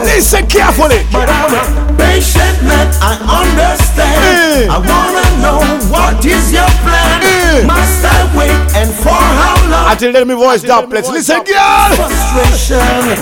[0.07, 1.03] listen carefully.
[1.11, 1.63] But I'm a
[1.99, 4.23] patient man, I understand.
[4.23, 4.71] Eh.
[4.71, 5.59] I wanna know
[5.91, 7.19] what is your plan.
[7.27, 7.67] Eh.
[7.67, 9.91] Must I wait and for how long?
[9.91, 11.09] Until then, my voice down, please.
[11.11, 11.91] Listen, girl.
[11.99, 13.19] Frustration.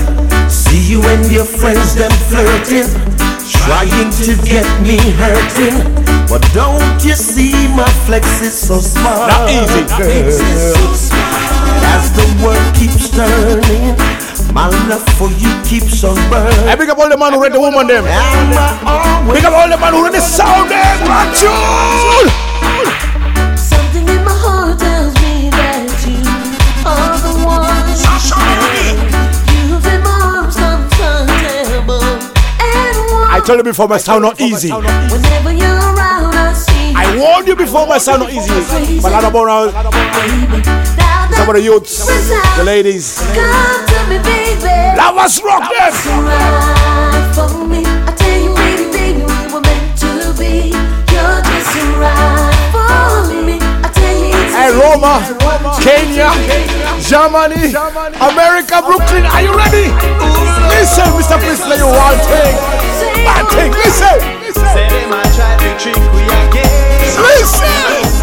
[0.50, 2.90] See you and your friends them flirting,
[3.64, 5.76] trying to get me hurting.
[6.28, 9.30] But don't you see my flex is so smart?
[9.30, 9.86] Not easy.
[9.96, 11.45] girl.
[11.84, 13.96] As the world keeps turning,
[14.52, 16.68] my love for you keeps on burning.
[16.68, 18.04] Hey, big up all the man who read the woman them.
[18.04, 20.98] Big up all the man who read the sound them.
[21.04, 22.28] Control.
[23.56, 26.20] Something in my heart tells me that you
[26.86, 27.64] are the one.
[29.68, 32.04] You've been my arms uncomfortable
[32.60, 33.28] and one.
[33.30, 34.70] I told you before, my sound not easy.
[34.70, 36.94] Whenever you're around, I see.
[36.94, 39.00] I warned you before, my sound not easy.
[39.02, 39.74] But I'm about
[41.36, 42.06] some of the youths,
[42.56, 43.20] the ladies.
[43.36, 44.72] Come to me, baby.
[44.96, 45.92] Love us rock them.
[45.92, 47.84] It's right for me.
[47.84, 50.72] I tell you, baby, baby, we were meant to be.
[51.12, 53.60] You're just right for me.
[53.60, 55.20] I tell you, it's Hey, Roma,
[55.84, 56.32] Kenya,
[57.04, 57.76] Germany,
[58.16, 59.92] America, Brooklyn, are you ready?
[60.72, 61.36] Listen, Mr.
[61.36, 62.56] Prince, let you one thing.
[63.28, 64.16] One thing, listen.
[64.56, 67.20] Say them a try to trick we again.
[67.20, 68.15] Listen.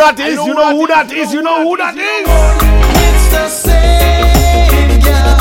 [0.00, 0.40] That is?
[0.40, 1.28] You know who that is?
[1.28, 2.24] You know who that is?
[3.04, 5.36] It's the same girl.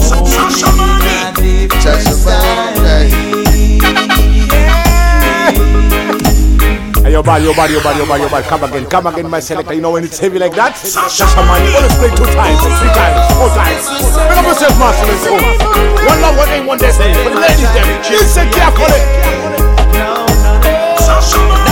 [0.00, 1.36] Shashamane.
[7.04, 8.46] Hey, your body, your body, your body, your body, your body.
[8.48, 9.74] Come again, come again, my selector.
[9.74, 10.74] You know when it's heavy like that?
[10.78, 13.84] Sasha man, you always play two times, three times, four times.
[14.16, 15.12] Pick up yourself, master.
[15.12, 15.36] Let's go.
[16.08, 17.12] One love, one aim, one destiny.
[17.20, 17.84] For the ladies, them.
[18.16, 18.96] Listen carefully.
[21.04, 21.71] Shashamane.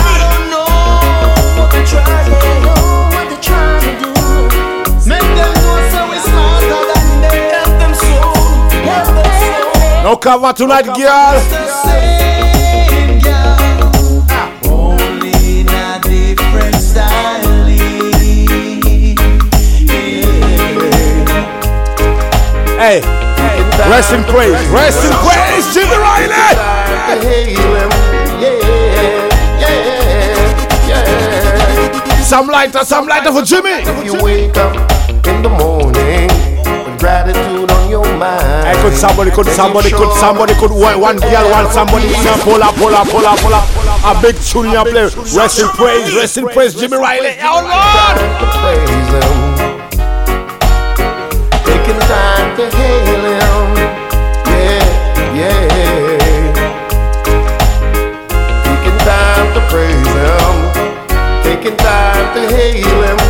[10.03, 11.35] No cover tonight, girl.
[11.35, 14.23] It's the same girl.
[14.65, 17.61] Only in a different style.
[22.81, 22.99] Hey,
[23.91, 26.33] rest in praise, rest in praise, Jimmy Riley.
[32.23, 33.83] Some lighter, some lighter for Jimmy.
[33.83, 34.75] If you wake up
[35.27, 36.27] in the morning
[36.85, 37.50] with gratitude on your mind.
[38.39, 42.07] Hey, could somebody, could somebody, could somebody, could one, one girl, one somebody,
[42.43, 43.67] pull up, pull up, pull up, pull up.
[44.03, 45.09] A big tune you play.
[45.35, 47.35] Rest in praise, rest in praise, Jimmy Riley.
[47.41, 48.17] Oh Lord.
[48.61, 49.51] praise him.
[51.65, 53.75] Taking time to hail him.
[54.47, 56.17] Yeah, yeah.
[58.63, 60.55] Taking time to praise him.
[61.43, 63.20] Taking time to hail him.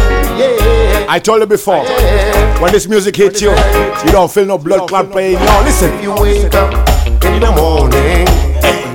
[1.13, 1.84] I told you before,
[2.62, 5.34] when this music hits you, you don't feel no blood clot pain.
[5.34, 5.91] No, listen.
[5.95, 6.71] If you wake up
[7.26, 8.26] in the morning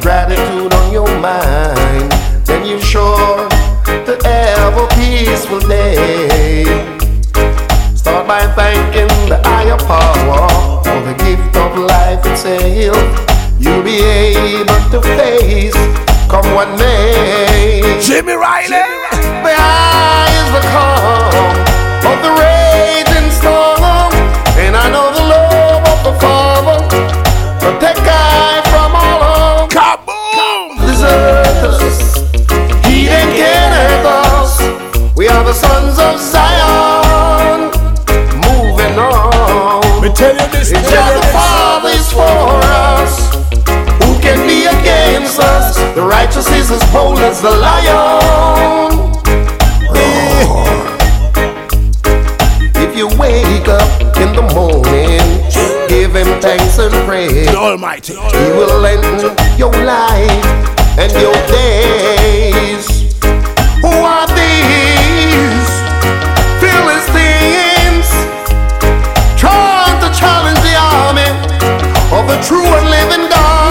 [0.01, 2.11] gratitude on your mind,
[2.47, 3.47] then you're sure
[3.85, 6.65] to have a peaceful day.
[7.95, 12.97] Start by thanking the higher power for the gift of life itself.
[13.61, 15.75] You'll be able to face
[16.31, 18.01] come what may.
[18.01, 18.71] Jimmy Riley.
[19.45, 21.76] Behind is the calm of
[22.27, 24.11] the raging storm,
[24.59, 26.79] and I know the love of the Father
[27.63, 29.71] protect I from all harm.
[29.71, 30.75] Kaboom!
[30.83, 31.99] Deserters,
[32.87, 34.59] he didn't get at us.
[35.17, 37.71] We are the sons of Zion,
[38.43, 40.03] moving on.
[40.03, 42.59] We tell you this, it's just the Father is for
[42.91, 43.13] us.
[44.03, 45.77] Who can be against us?
[45.95, 49.15] The righteous is as bold as the lion.
[49.95, 50.96] Roar
[53.19, 55.25] wake up in the morning,
[55.89, 57.47] give him thanks and praise.
[57.47, 58.15] The Almighty.
[58.15, 60.47] He will lengthen your life
[60.99, 62.87] and your days.
[63.81, 65.69] Who are these
[66.61, 68.09] Philistines
[69.39, 71.31] trying to challenge the army
[72.17, 73.26] of the true and living?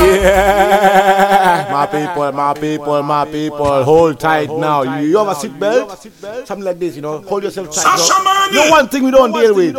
[0.05, 4.83] Yeah, my people, my people, my people, hold tight now.
[4.83, 5.97] You, you have a seat belt?
[6.45, 7.21] Something like this, you know.
[7.21, 7.97] Hold yourself tight.
[7.97, 8.53] Sasha You know, Mani.
[8.53, 9.75] you know one thing we don't deal with.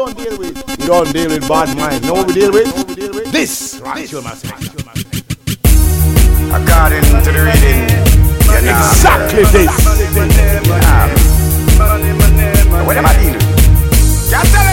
[0.79, 2.05] We don't deal with bad mind.
[2.05, 3.33] You know what we deal with?
[3.33, 3.81] This.
[3.83, 4.45] Right, you must
[6.47, 8.07] According to the reading.
[8.57, 9.71] Exactly this.
[12.87, 14.66] What am I doing?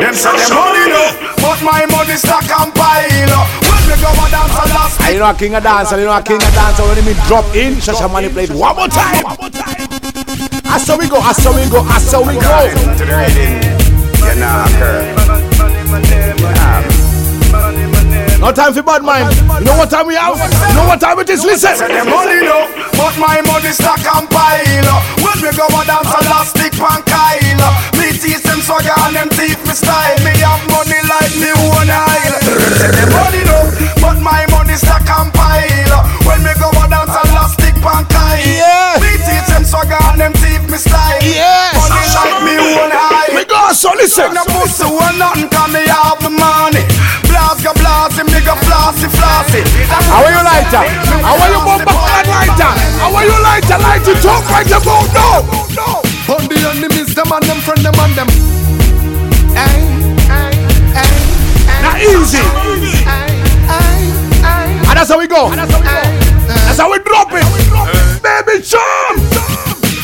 [0.00, 1.04] Them say them money no,
[1.38, 3.40] but my money stack and pile.
[3.62, 6.00] When me go a dance a last And you know a king of dance, and
[6.00, 6.78] you know a king of dance.
[6.80, 9.24] When me drop in, Shashamane played one more time.
[10.64, 11.20] That's how we go.
[11.20, 11.82] That's how we go.
[11.84, 12.40] That's how we go.
[12.42, 13.62] To the reading,
[14.18, 15.14] you know, occur.
[18.44, 19.32] No time for bad mind.
[19.60, 20.36] You know what time we have?
[20.36, 21.44] You know what time it is?
[21.44, 21.76] Listen.
[21.76, 25.00] Say money no, but my money stack and pile.
[25.24, 27.72] When me go a dance a last stick pan Kyle.
[27.96, 30.16] Me teach them swagger and them teeth me style.
[30.24, 32.36] Me have money like me one aisle.
[32.80, 33.58] Say them money no,
[34.00, 36.00] but my money stack and pile.
[36.24, 38.40] When me go a dance a last stick pan Kyle.
[38.40, 38.96] Yeah.
[39.00, 41.20] Me teach them swagger and them teeth me style.
[41.20, 41.76] Yeah.
[41.76, 43.34] Money like me one aisle.
[43.36, 44.32] Me go, so listen.
[44.32, 46.84] No pussy or nothing, cause me have the money.
[47.28, 49.60] Blast go blast, me go flossy flossy.
[50.08, 50.84] How are you lighter?
[51.20, 52.72] How are you bomba and lighter?
[53.02, 53.78] How are you lighter?
[53.82, 56.00] Light it up right about now.
[56.24, 58.43] On the enemies, them and them friend, them and them.
[65.14, 65.46] How we go.
[65.54, 67.46] That's how we drop it.
[68.18, 69.22] Baby jump.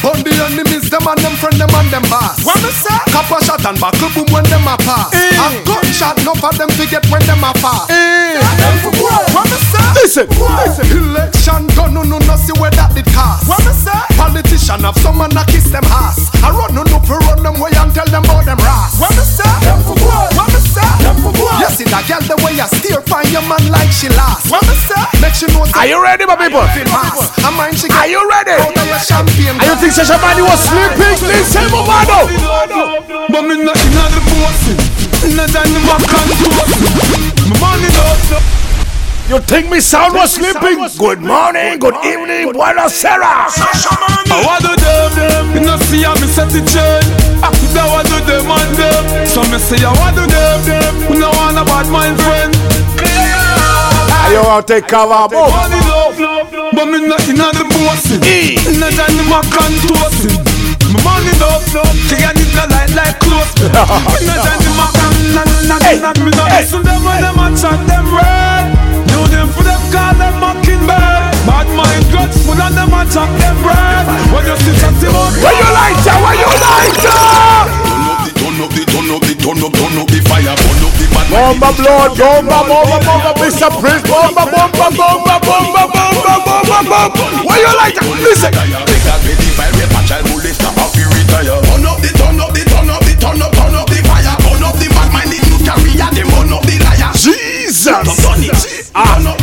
[0.01, 2.41] On the enemies, them and them friend, them and them boss.
[2.41, 2.95] What me say?
[3.13, 5.13] Copper shot and buckle boom when them a pass.
[5.13, 7.91] A gunshot, no for them forget when them a pass.
[7.91, 9.85] What me say?
[9.99, 10.27] Listen.
[10.31, 10.87] Listen.
[10.95, 13.45] Election gun, no no no see where that did cast.
[13.45, 13.93] What me say?
[14.17, 16.33] Politician have some man a kiss them ass.
[16.41, 18.97] I run no no for run them way and tell them about them ras.
[18.97, 19.45] What me say?
[19.45, 20.30] What me say?
[21.91, 24.47] You that girl the way I steer find your man like she last.
[24.47, 24.95] What me say?
[25.19, 25.67] Make she know.
[25.75, 26.63] Are you ready, my people?
[26.63, 28.55] I mind she Are you ready?
[28.63, 29.59] Out of your champagne.
[29.59, 31.19] And you think Shashamane was sleeping?
[31.27, 32.31] Listen, Mavado.
[33.27, 34.79] But me not in the bossy.
[35.35, 36.31] Not in the back and
[37.51, 38.60] My money no.
[39.31, 40.83] You think me sound was sleeping?
[40.99, 43.47] Good morning, good evening, buenos Sarah.
[43.47, 45.45] I want to them, them.
[45.55, 46.99] You know see how me set the chain.
[47.39, 49.03] Ah, I could I want to them and them.
[49.31, 51.15] So me say I want to them, them.
[51.15, 52.51] You know want a bad mind friend.
[54.19, 55.31] Are you want to take cover?
[55.31, 55.47] Boom.
[55.47, 56.19] Money love,
[56.75, 58.59] but me not in the bossy.
[58.83, 60.35] Not in the back and toasty.
[60.91, 61.63] My money love,
[62.11, 63.55] she got it no light like clothes.
[63.63, 66.19] Me not in the back and not, not, not.
[66.19, 68.80] Me not listen them when them a chat them red.
[70.11, 71.47] Know them for them call them mockingbird.
[71.47, 74.07] Bad mind guts full and them a chat them red.
[74.35, 75.35] When you see chat them out.
[75.39, 76.17] Where you lighter?
[76.19, 77.15] Where you lighter?
[78.41, 81.07] Turn up the, turn up the, turn up, turn up the fire, burn up the
[81.15, 83.71] bad Bomba blood, bomba, bomba, bomba, Mr.
[83.79, 87.47] Prince, bomba, bomba, bomba, bomba, bomba, bomba, bomba.
[87.47, 88.03] Where you lighter?
[88.19, 88.51] Listen.
[88.51, 90.80] Take that ready fire, rape a child molester, happy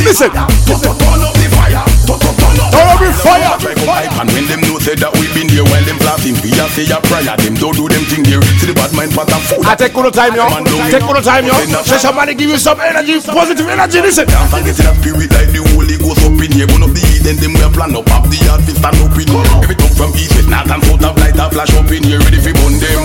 [0.08, 0.32] listen.
[0.32, 2.72] turn up, the fire, turn up, turn up.
[2.72, 4.08] Turn up the fire.
[4.18, 6.88] And when them know say that we been there while them plotting, we a say
[6.88, 8.40] a prayer, them don't do them thing there.
[8.56, 9.60] See the bad mind part of fool.
[9.68, 10.48] I take all the time, yo.
[10.88, 11.52] Take all the time, yo.
[11.84, 14.00] Shashamane give you some energy, positive energy.
[14.00, 14.24] Listen.
[14.26, 16.66] Dance and get in a spirit like the Holy Ghost up in here.
[16.66, 19.12] Burn up the then them we a plan up, up the yard, fi stand up
[19.12, 19.44] in here.
[19.60, 22.18] Every come from east, west, north and south, have light a flash up in here,
[22.24, 23.04] ready fi burn them.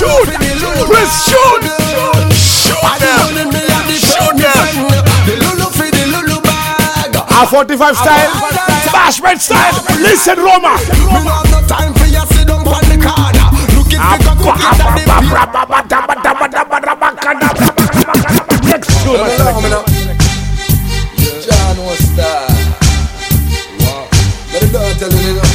[0.00, 0.32] Shoot!
[1.12, 1.62] Shoot!
[1.68, 2.33] Shoot
[7.34, 8.30] A 45 style,
[8.94, 9.74] bashment style.
[9.98, 10.78] Listen, Roma.
[11.66, 13.50] time for you sit down on the corner.
[13.74, 15.02] Looking for go cook it at the
[18.70, 19.18] Next tune.
[21.42, 22.46] John was star.
[23.80, 24.08] Wow.
[24.52, 25.53] Let it go, tell you.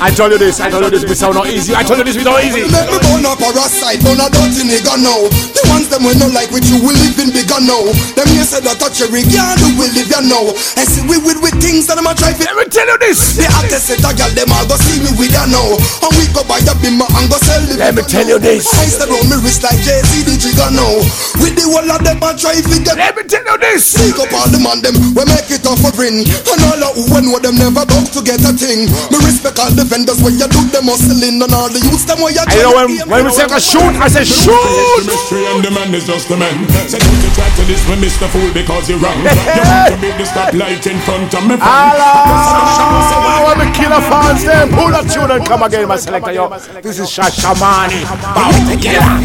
[0.00, 1.76] I told you this, I told you this, we sound not easy.
[1.76, 2.64] I told you this, we not easy.
[2.64, 5.28] Make me burn up a parasite, burn a dirty nigga now.
[5.28, 7.84] The ones them we no like with you, we live in bigger now.
[8.16, 10.56] Them you said that touch girl who will live ya now.
[10.80, 12.32] And see we with with things that I'm a try.
[12.32, 13.36] Let me tell you this.
[13.36, 15.68] The hottest set a girl them all go see me with ya now.
[15.76, 18.72] And we go buy a bimmer and go sell the Let me tell you this.
[18.72, 20.96] I said round me wrist like Jay Z the jigger now.
[21.44, 22.96] With the whole of them a try fi get.
[22.96, 23.84] Let me tell you this.
[23.84, 26.24] Speak up all the man them, we make it off a ring.
[26.24, 28.88] And all of who know them never book to get a thing.
[29.12, 32.22] Me respect all the vendors when you do them hustling and all the youths them
[32.22, 32.46] when you.
[32.46, 34.54] I know when, when we say a shoot, I say shoot.
[34.54, 36.54] The mystery and the man is just the man.
[36.86, 38.30] Say don't you try to this with Mr.
[38.30, 39.18] Fool because you're wrong.
[39.18, 39.34] You
[39.66, 41.58] want to be the stoplight in front of me.
[41.58, 46.30] Allah, when we kill a fans, then pull up tune and come again, my selector.
[46.30, 46.46] Yo,
[46.86, 48.06] this is Shashamane.
[48.30, 49.18] Bow together.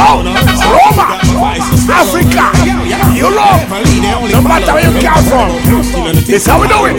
[0.00, 1.20] Oh, Roma,
[1.92, 2.48] Africa,
[3.12, 3.68] Europe.
[4.32, 6.96] No matter where you come from, this how we do it.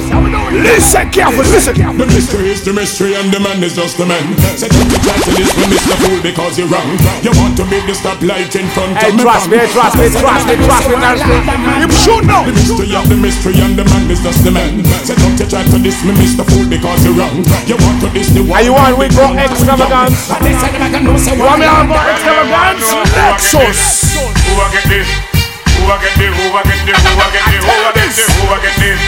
[0.53, 1.73] Listen carefully, listen.
[1.97, 4.19] The mystery is the mystery and the man is just the man.
[4.59, 5.95] Say don't you try to this with Mr.
[6.03, 6.91] Fool because you're wrong.
[7.23, 9.23] You want to be the stoplight in front Hey, of me.
[9.23, 10.95] trust me, trust me, trust me, trust me.
[10.99, 11.39] trust me.
[11.79, 12.43] You should know.
[12.43, 14.83] The mystery of the mystery and the man is just the man.
[15.07, 16.43] Say don't you try to diss me, Mr.
[16.43, 17.39] Fool, because you're wrong.
[17.63, 18.59] You want to diss the one.
[18.59, 20.27] Are you on we go extravagance?
[20.27, 22.83] You want me on go extravagance?
[23.15, 24.19] Lexxus.
[24.19, 25.07] Who I get this?
[25.79, 26.33] Who I get this?
[26.35, 26.99] Who I get this?
[26.99, 28.27] Who I get this?
[28.35, 28.99] Who I get this?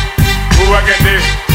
[0.55, 1.52] Who I get this?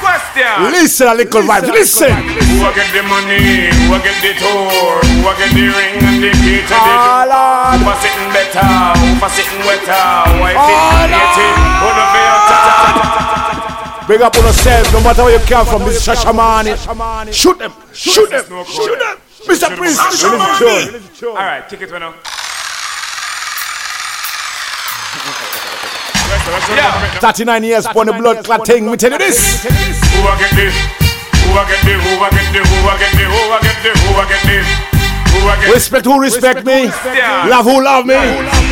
[0.00, 0.72] Question.
[0.72, 2.08] Listen a little vibes, listen.
[2.10, 3.68] Who I get the money?
[3.86, 5.04] Who get the tour?
[5.04, 7.76] Who get the ring and the key to the door?
[7.76, 8.64] Who sitting better?
[8.96, 10.08] Who sitting wetter?
[10.40, 11.36] Why fit it?
[11.84, 14.08] Who the better?
[14.08, 15.84] Big up on yourself, no matter where you come from.
[15.84, 16.74] This is Shashamane.
[17.32, 19.18] Shoot them, shoot them, shoot them.
[19.46, 19.76] Mr.
[19.76, 20.00] Prince.
[21.22, 22.14] All right, kick it, now.
[26.50, 27.20] Yeah.
[27.20, 28.90] 39 years upon the blood clot thing.
[28.90, 29.62] We tell you this.
[29.62, 29.70] Who
[30.26, 30.74] I get this?
[31.46, 32.00] Who I get this?
[32.02, 32.66] Who I get this?
[32.66, 33.30] Who I get this?
[33.30, 33.96] Who I get this?
[34.02, 34.99] Who I get this?
[35.30, 36.86] Who I Respect who respect me.
[37.48, 38.14] Love who love me.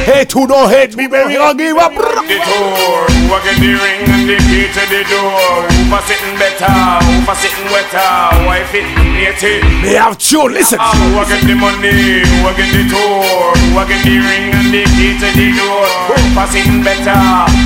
[0.04, 1.36] Hate who don't hate me, baby.
[1.36, 1.92] I'll give up.
[1.92, 3.06] the tour?
[3.09, 5.68] Who I get the ring and the key to the door?
[5.68, 6.70] Who for sitting better?
[7.04, 8.11] Who for sitting wetter?
[8.48, 9.61] Why fit eighty?
[9.84, 10.78] They have tune, listen.
[10.80, 12.24] Who I get the money?
[12.24, 13.54] Who I get the tour?
[13.54, 15.86] Who I get the ring and the key to the door?
[16.11, 17.14] Who for sitting better?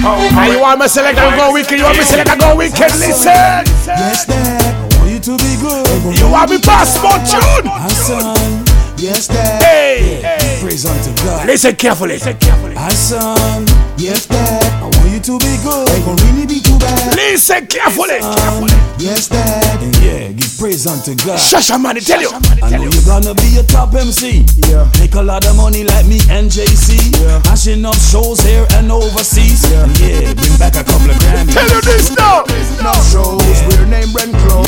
[0.03, 1.79] Who And you want me select and go wicked?
[1.79, 2.93] You want me select and go wicked?
[3.01, 3.33] Listen.
[3.87, 4.93] Yes, Dad.
[4.93, 6.19] I want you to be good.
[6.19, 8.52] You want me passport tune?
[9.03, 9.15] My son.
[9.15, 9.63] Yes, Dad.
[9.63, 10.59] Hey.
[10.61, 11.47] Praise unto God.
[11.47, 12.15] Listen carefully.
[12.15, 12.75] Listen carefully.
[12.75, 13.67] My son.
[13.99, 14.63] Yes, Dad.
[14.79, 15.91] I want you to be good.
[15.91, 17.17] Ain't gonna really be too bad.
[17.17, 18.21] Listen carefully.
[18.21, 18.69] Son.
[18.99, 19.83] Yes, Dad.
[19.83, 21.39] And yeah, give praise unto God.
[21.39, 22.31] Shashamane, tell you.
[22.63, 24.47] I know you're gonna be a top MC.
[24.71, 24.87] Yeah.
[25.01, 26.95] Make a lot of money like me and JC.
[27.19, 27.43] Yeah.
[27.51, 29.67] Mashing up shows here and overseas.
[29.67, 29.87] Yeah.
[29.99, 30.35] yeah.
[30.35, 31.51] Bring back a couple of Grammys.
[31.51, 32.45] Tell you this now.
[32.79, 33.43] No shows.
[33.67, 34.63] We're named Brent Crow.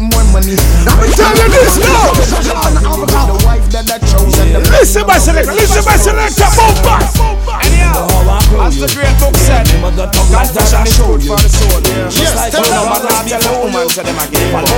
[0.00, 0.56] More money.
[0.88, 2.16] I'm telling you this now.
[2.16, 5.52] The wife that I chose and the Listen, my selector.
[5.52, 6.48] Listen, my selector.
[6.56, 7.04] Move back.
[8.64, 11.84] As the great book said, confession is food for the soul.
[12.08, 14.16] Just like you know, man, tell woman, them.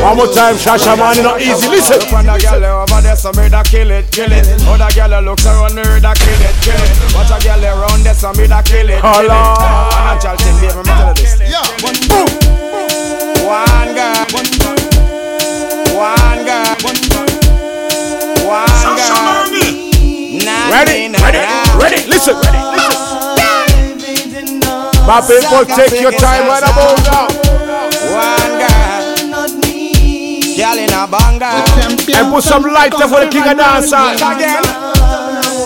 [0.02, 1.70] One more time, Shasha Shashamane, not easy.
[1.70, 2.02] Listen.
[2.10, 4.42] When a girl over there, so me da kill it, kill it.
[4.66, 6.90] Other girl looks around me, da kill it, kill it.
[7.14, 9.30] Watch a girl around there, so me da kill it, kill it.
[9.30, 11.38] And a child thing, baby, tell you this.
[11.46, 11.62] Yeah.
[11.78, 11.94] One
[13.94, 14.71] girl, one girl,
[16.03, 17.30] one girl, one girl.
[20.72, 21.38] Ready, ready,
[21.78, 22.00] ready.
[22.11, 22.98] Listen, ready, listen.
[25.07, 27.26] My people, take your time right about now.
[28.11, 29.03] One girl,
[30.57, 31.50] girl in a banga.
[32.16, 34.71] And put some light there for the king of dancers.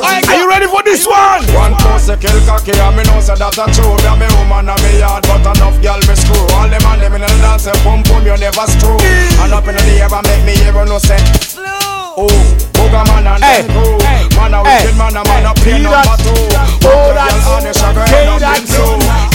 [0.06, 1.42] Are you ready for this one?
[1.54, 3.96] One pussy kill cocky and me know say that a true.
[4.02, 6.46] Me a me woman and me yard but enough girl me screw.
[6.54, 8.98] All them and them in the dance say pum pum you never screw.
[9.42, 12.24] And up in the air and make me hear no say Oh,
[12.72, 13.98] booga man and Hey, them crew
[14.40, 16.32] Man a hey, wicked man a man a play hey, number that- two.
[16.32, 18.72] Oh, Girl that's- on the sugar hey, and that's-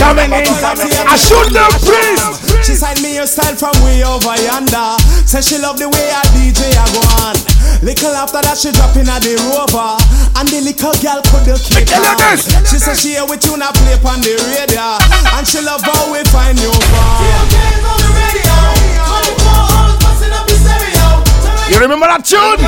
[0.01, 0.49] coming in.
[1.05, 2.65] I shoot them, please.
[2.65, 4.97] She side me your style from way over yonder.
[5.29, 7.35] Say she love the way I DJ I go on.
[7.85, 9.97] Little after that she drop in at the rover,
[10.41, 12.17] and the little girl could the keep tell you on.
[12.33, 12.49] this.
[12.69, 14.97] She say she hear we tune a play on the radio,
[15.37, 18.50] and she love how we find you from.
[21.71, 22.59] You remember that tune?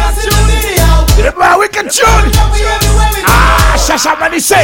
[1.19, 2.31] You remember how we can tune?
[3.27, 4.63] Ah, Shashamane say.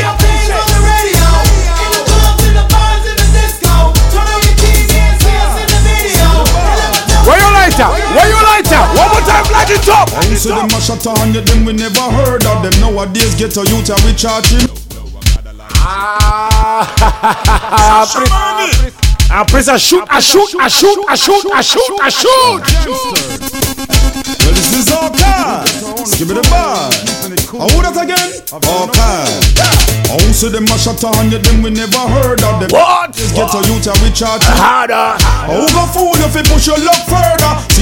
[7.28, 7.92] Where you lighter?
[8.16, 8.80] Where you lighter?
[8.96, 10.08] One more time, light it up.
[10.24, 13.58] And so them a shut on you, them we never heard of them Nowadays get
[13.58, 14.70] a youth and we charge him
[15.84, 16.80] Ah,
[19.32, 23.99] And press a shoot, a shoot, a shoot, a shoot, a shoot, a shoot.
[24.20, 25.64] Well, this is okay.
[26.18, 26.92] Give me the bar.
[27.56, 28.44] Oh, who that again?
[28.52, 29.24] Okay.
[30.12, 32.70] Oh, so them mash up on you, them we never heard of them.
[32.70, 33.14] What?
[33.14, 34.44] Just get a youth and we charge.
[34.44, 35.16] Harder.
[35.48, 37.39] Oh, go fool if you push your luck further?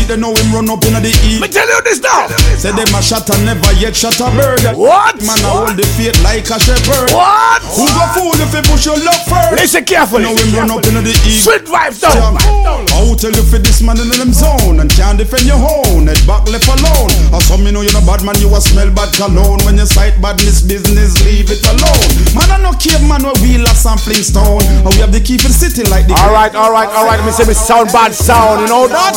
[0.08, 1.44] They know him run up in the east.
[1.44, 2.32] Me tell you this now.
[2.56, 4.64] Say them a shot and never yet shot a bird.
[4.72, 5.20] What?
[5.20, 7.12] Man, I hold the faith like a shepherd.
[7.12, 7.60] What?
[7.76, 9.60] Who go fool if you push your luck further?
[9.60, 10.24] Listen carefully.
[10.24, 11.44] Know him run up in the east.
[11.44, 12.16] Sweet vibes though.
[12.16, 16.08] I will tell you for this man in them zone and can't defend your own.
[16.08, 17.12] Head back left alone.
[17.36, 19.60] Or some you know you're a bad man, you a smell bad cologne.
[19.68, 22.08] When you sight badness business, leave it alone.
[22.32, 24.64] Man, I no caveman where we a sampling stone.
[24.88, 26.16] And we have the key for the city like the.
[26.16, 27.20] All right, all right, all right.
[27.20, 28.64] Let me say me sound bad sound.
[28.64, 29.14] You know that?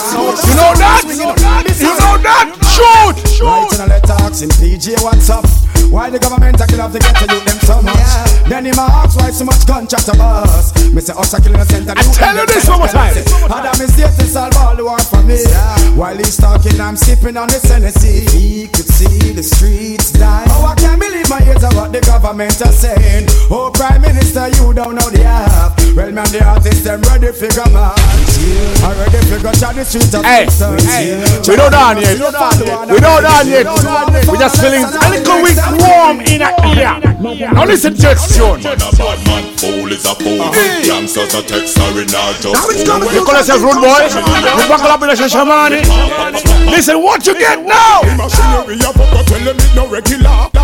[0.51, 1.05] You know that?
[1.05, 2.57] You know that?
[2.73, 3.45] Shoot!
[3.45, 5.70] Right in a letter asking PJ what's up.
[5.91, 7.99] Why the government a kill off the ghetto youth them so much?
[8.47, 10.79] Then him a ask why so much gunshot a bust.
[10.95, 11.99] Me say us a killing a center.
[11.99, 13.11] I tell you this one more time.
[13.51, 15.43] Adam is here to solve all the war for me.
[15.99, 18.23] While he's talking, I'm sipping on the Tennessee.
[18.31, 20.47] He could see the streets die.
[20.55, 23.27] Oh, I can't believe my ears of what the government are saying.
[23.51, 25.75] Oh, Prime Minister, you don't know the half.
[25.99, 27.99] Well, man, the artists them ready figure man.
[27.99, 31.19] I ready figure shot the streets of Hey, hey,
[31.51, 32.15] we don't done yet.
[32.15, 33.67] We don't done yet.
[34.31, 37.01] We just feeling a little bit warm in our ear.
[37.53, 38.63] Now listen to this tune.
[38.63, 40.41] Man a bad man, fool is a fool.
[40.41, 40.87] Uh-huh.
[40.87, 43.13] Youngsters a text sorry not just fool.
[43.13, 44.07] You call yourself rude boy?
[44.07, 45.81] You buckle up in a shamani.
[46.71, 48.03] Listen, what you get now?
[48.17, 50.49] Machinery a fuck tell them it no regular.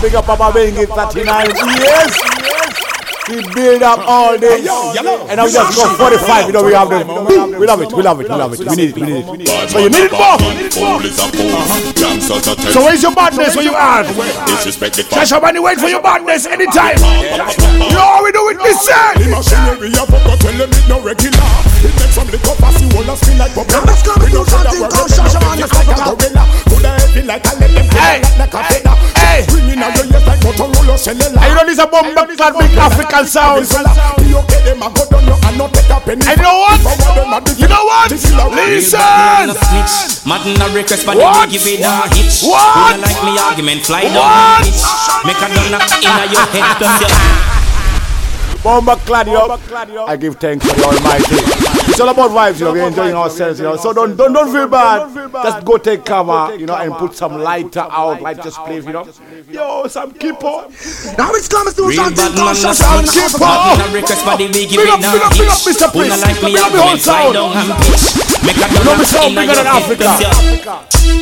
[0.00, 1.46] Big up Papa Bengi, 39
[1.76, 2.89] years.
[3.28, 4.66] We build up all this.
[4.66, 6.46] And now we just go 45.
[6.46, 7.06] You know, we have them.
[7.58, 8.58] We love it, we love it, we love it.
[8.58, 9.70] We need it, we need it.
[9.70, 10.38] So you need it more.
[10.72, 11.90] Fool is a fool.
[12.00, 14.02] Youngsters a text So where's your badness when you are?
[14.04, 16.96] Disrespect the money, wait for your badness anytime.
[16.96, 21.00] You know how we do it, this The machinery a fuck tell them it no
[21.00, 21.38] regular.
[21.84, 23.84] It makes some liquor pass the whole spin like bubble.
[24.20, 26.44] We know that we're ready, it's like a gorilla.
[26.68, 29.09] Coulda heavy like a let them feel like a feather.
[29.40, 29.48] Hey.
[29.56, 31.40] Ringing out your ears like Motorola cellular.
[31.40, 33.64] And you know this a bomb clad big African sound.
[34.28, 36.24] You okay, them a go down you and not take a penny.
[36.28, 36.80] And know what?
[37.56, 38.10] You know what?
[38.12, 39.00] Listen.
[40.28, 41.48] Madden a request for What?
[41.48, 42.44] the give it a hitch.
[42.44, 42.60] What?
[42.60, 44.84] You don't like me argument, fly down the pitch.
[45.24, 47.08] Make a donut in your head, cause you
[48.62, 49.40] Bomba clad, you.
[50.06, 51.79] I give thanks to the Almighty.
[51.90, 52.72] It's all about vibes, you know.
[52.72, 53.76] We're enjoying ourselves, you know.
[53.76, 55.10] So don't don't don't feel bad.
[55.42, 58.92] Just go take cover, you know, and put some lighter out, like just play, you
[58.92, 59.06] know.
[59.50, 60.66] Yo, some keeper.
[61.18, 63.32] Now it's coming to Real bad man, no Some snitch.
[63.32, 63.42] keeper.
[63.44, 65.58] Madden a request for the big give Big it up, big a up, big up,
[65.58, 65.66] hitch.
[65.66, 65.86] Mr.
[65.90, 66.14] Who Prince.
[66.14, 67.34] don't like me Big up the whole argument, fly sound.
[67.34, 68.04] down and pitch.
[68.46, 70.08] Make a You know me sound in bigger your than Africa.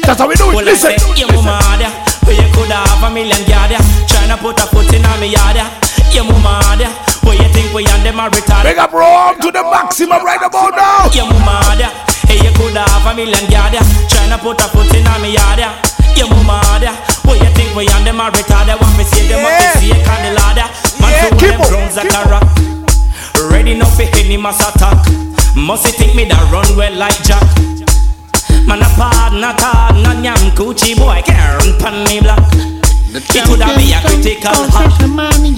[0.04, 0.64] That's how we do it.
[0.68, 0.92] Listen.
[0.92, 1.82] say, your mama had
[2.28, 3.80] where you coulda have a million yard ya.
[4.04, 5.66] Tryna put a foot in a me yard ya.
[6.12, 6.60] Your mama
[7.24, 8.74] where you think we and them are retarded.
[8.74, 11.10] Big up Rome to the maximum right about now.
[11.12, 11.62] Your mama
[12.28, 13.82] hey you coulda have a million yard ya.
[14.10, 15.70] Tryna put a foot in a me yard ya.
[16.16, 16.60] Your mama
[17.24, 18.80] where you think we and them are retarded.
[18.80, 19.74] Want me see them up Yeah.
[19.74, 20.68] me see a candy ladder.
[21.00, 22.48] Man, Yeah, keep them browns like a rock.
[23.50, 24.98] Ready now for any mass attack.
[25.54, 27.44] Must you think me that run well like Jack?
[28.66, 32.77] Man a pardon a card, no yam coochie boy can't run pan me block.
[33.10, 34.92] It coulda be a critical hack.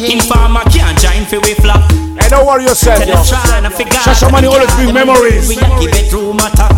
[0.01, 1.83] Informer can't join fi we flop.
[2.19, 3.15] Hey, don't worry yourself, Tell yo.
[3.15, 5.49] them tryna figure Shashamane always bring memories.
[5.49, 6.73] We a give it room attack.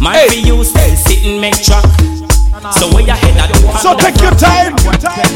[0.00, 0.28] Man Hey.
[0.28, 1.84] fi you still sit and make track.
[2.56, 4.72] So where your head a So take your time.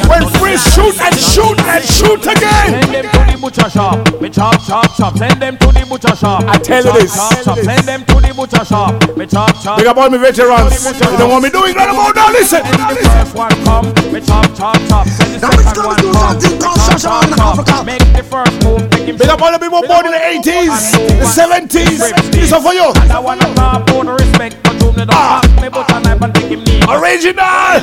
[0.08, 2.80] When free, shoot and shoot and shoot again.
[2.80, 4.20] Send them to the butcher shop.
[4.22, 5.18] Me chop, chop, chop.
[5.18, 6.44] Send them to the butcher shop.
[6.48, 7.14] I tell you this.
[7.14, 7.58] Chop, chop.
[7.58, 8.96] Send them to the butcher shop.
[9.18, 9.76] Me chop, chop.
[9.76, 10.80] Big up all my veterans.
[10.80, 12.32] You don't want me doing right about now.
[12.32, 12.64] Listen.
[12.64, 15.06] The first one come, me chop, chop, chop.
[15.06, 17.84] Send the second one come, me chop, chop, chop.
[17.84, 18.88] Make the first move,
[19.20, 22.32] Big up all the people born in the 80s, the 70s.
[22.32, 22.88] This is for you.
[23.12, 24.79] I wanna talk about respect, but you me don't
[25.10, 25.40] Ah.
[25.42, 26.80] pass me butter knife and take him knee.
[26.88, 27.80] Original.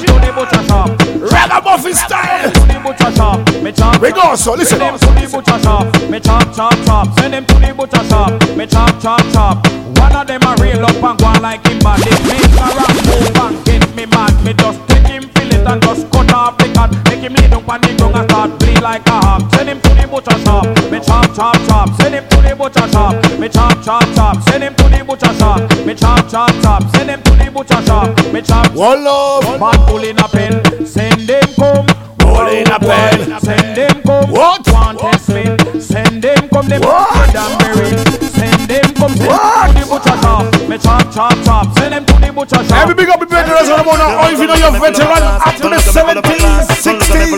[1.32, 2.52] Ragamuffin style.
[2.52, 3.40] To the butcher shop.
[3.64, 4.02] Me chop.
[4.02, 4.80] We go, so listen.
[4.80, 6.10] Send them to the butcher shop.
[6.10, 7.20] Me chop, chop, chop.
[7.20, 8.32] Send them to the butcher shop.
[8.58, 9.66] Me chop, chop, chop.
[9.98, 11.80] One of them a real up and go like him.
[11.80, 14.34] They make a rap move and get me mad.
[14.44, 16.92] Me just take him feel it and just cut off the cut.
[17.06, 19.54] Make him lay down on the ground and start bleed like a hog.
[19.56, 20.66] Send him to the butcher shop.
[20.92, 21.90] Me chop, chop, chop.
[22.02, 23.14] Send him to the butcher shop.
[23.40, 24.42] Me chop, chop, chop.
[24.50, 25.60] Send him to the butcher shop.
[25.86, 26.84] Me chop, chop, chop.
[26.96, 28.34] Send him to the butcher shop.
[28.34, 28.72] Me chop.
[28.74, 29.44] One love.
[29.88, 30.86] Pull in a pen.
[30.86, 31.86] Send them come.
[32.20, 33.40] Pull in a pen.
[33.42, 34.32] Send them come.
[34.32, 34.68] What?
[34.72, 35.44] Want test me.
[35.80, 36.68] Send them come.
[36.68, 37.32] Them What?
[37.32, 38.00] dead and buried.
[38.36, 39.16] Send them come.
[39.16, 40.70] Send them to the butcher shop.
[40.70, 41.78] Me chop, chop, chop.
[41.78, 42.07] Send the
[42.38, 42.78] butcher shop.
[42.86, 44.22] Every big up the veterans on the now.
[44.22, 47.34] Or if you know you're veteran up to the 70s, 60s.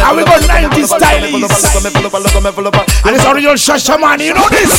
[0.00, 1.52] And we got 90s stylies.
[3.04, 4.72] And it's original Shashamane, you know this?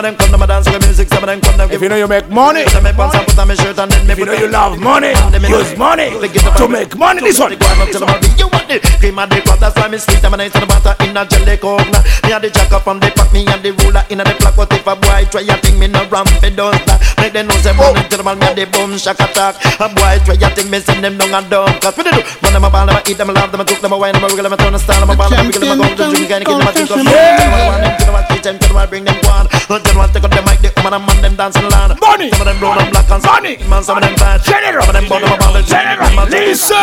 [0.00, 1.88] Of them come to my dance with music, some of them come to If you
[1.88, 4.06] know you make money, Put on my pants and put on my shirt and then
[4.06, 5.12] me if you know you love money,
[5.44, 7.20] use money to make money.
[7.20, 7.52] This one.
[7.52, 10.68] You want the cream and the crop, that's why me sweet and me nice and
[10.68, 11.58] butter in a jelly.
[11.60, 14.34] Now, Me and the jacker from the pack, me and the ruler in a the
[14.40, 14.56] block.
[14.56, 16.99] What if a boy try a thing, me no ramp it does that.
[17.20, 19.60] Make them know say man into the man, me and the boom shack attack.
[19.76, 21.68] A boy try a thing, me send them down and down.
[21.84, 22.24] Cause what they do?
[22.40, 23.98] Run them a ball, them a eat them, a love them, a cook them, a
[23.98, 25.60] wine them, a wiggle them, a turn a style them, a ball, them, a wiggle
[25.60, 28.76] them, a go to drink and kill them, a drink of Teach them, tell them,
[28.78, 29.46] I bring them one.
[29.50, 31.98] Tell them, take out the mic, the woman and man, them dancing land.
[32.00, 32.30] Money.
[32.30, 33.58] Some of them brown and black and Money.
[33.68, 34.40] Man, some of them bad.
[34.40, 34.86] General.
[34.86, 36.28] Some of them bottom, a ball, them General.
[36.30, 36.76] Listen.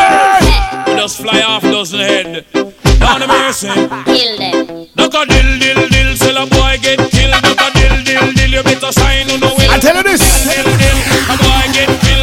[0.85, 2.45] Just fly off dozen head.
[2.99, 3.73] Down the mercy.
[4.05, 4.88] Kill them.
[4.97, 7.41] Look a dill dill dill, sell a boy get killed.
[7.41, 8.91] Look a dill dill dill, you better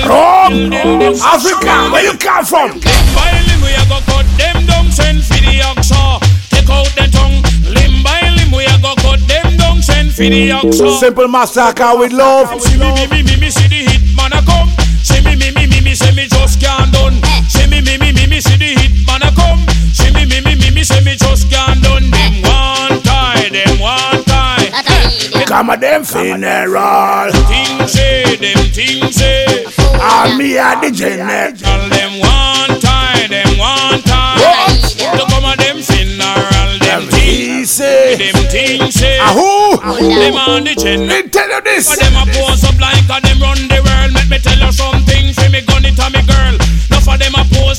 [0.08, 2.80] dill, Africa, where you come from?
[2.80, 6.20] Violin, we a go cut them down, send for the oxa.
[6.50, 7.40] Take out the tongue.
[7.72, 10.98] Limb by limb, we a go cut them down, send for the oxa.
[10.98, 12.60] Simple massacre with love.
[12.62, 14.70] See me, me, me, me, me, see the hit man a come.
[15.02, 17.20] See me, me, me, me, me, say me just can't done.
[17.48, 19.64] See me, me, me, me, me, see the hit man a come.
[19.92, 22.10] See me, me, me, me, me, say me just can't done.
[22.10, 24.33] Them one tie, them one tie.
[25.54, 27.30] Come a them funeral.
[27.46, 29.64] Things say, them things say.
[30.02, 31.54] And me a the general.
[31.54, 34.34] Tell them one tie, them one tie.
[34.98, 38.16] To come a them funeral, them things say.
[38.18, 39.16] Them things say.
[39.22, 39.78] A who?
[39.78, 41.06] Them on the gen.
[41.06, 41.86] Me tell you this.
[41.86, 44.10] For them a pose up like a them run the world.
[44.10, 45.32] Let me tell you something.
[45.34, 46.58] For me gun it a me girl.
[46.90, 47.78] No for them a pose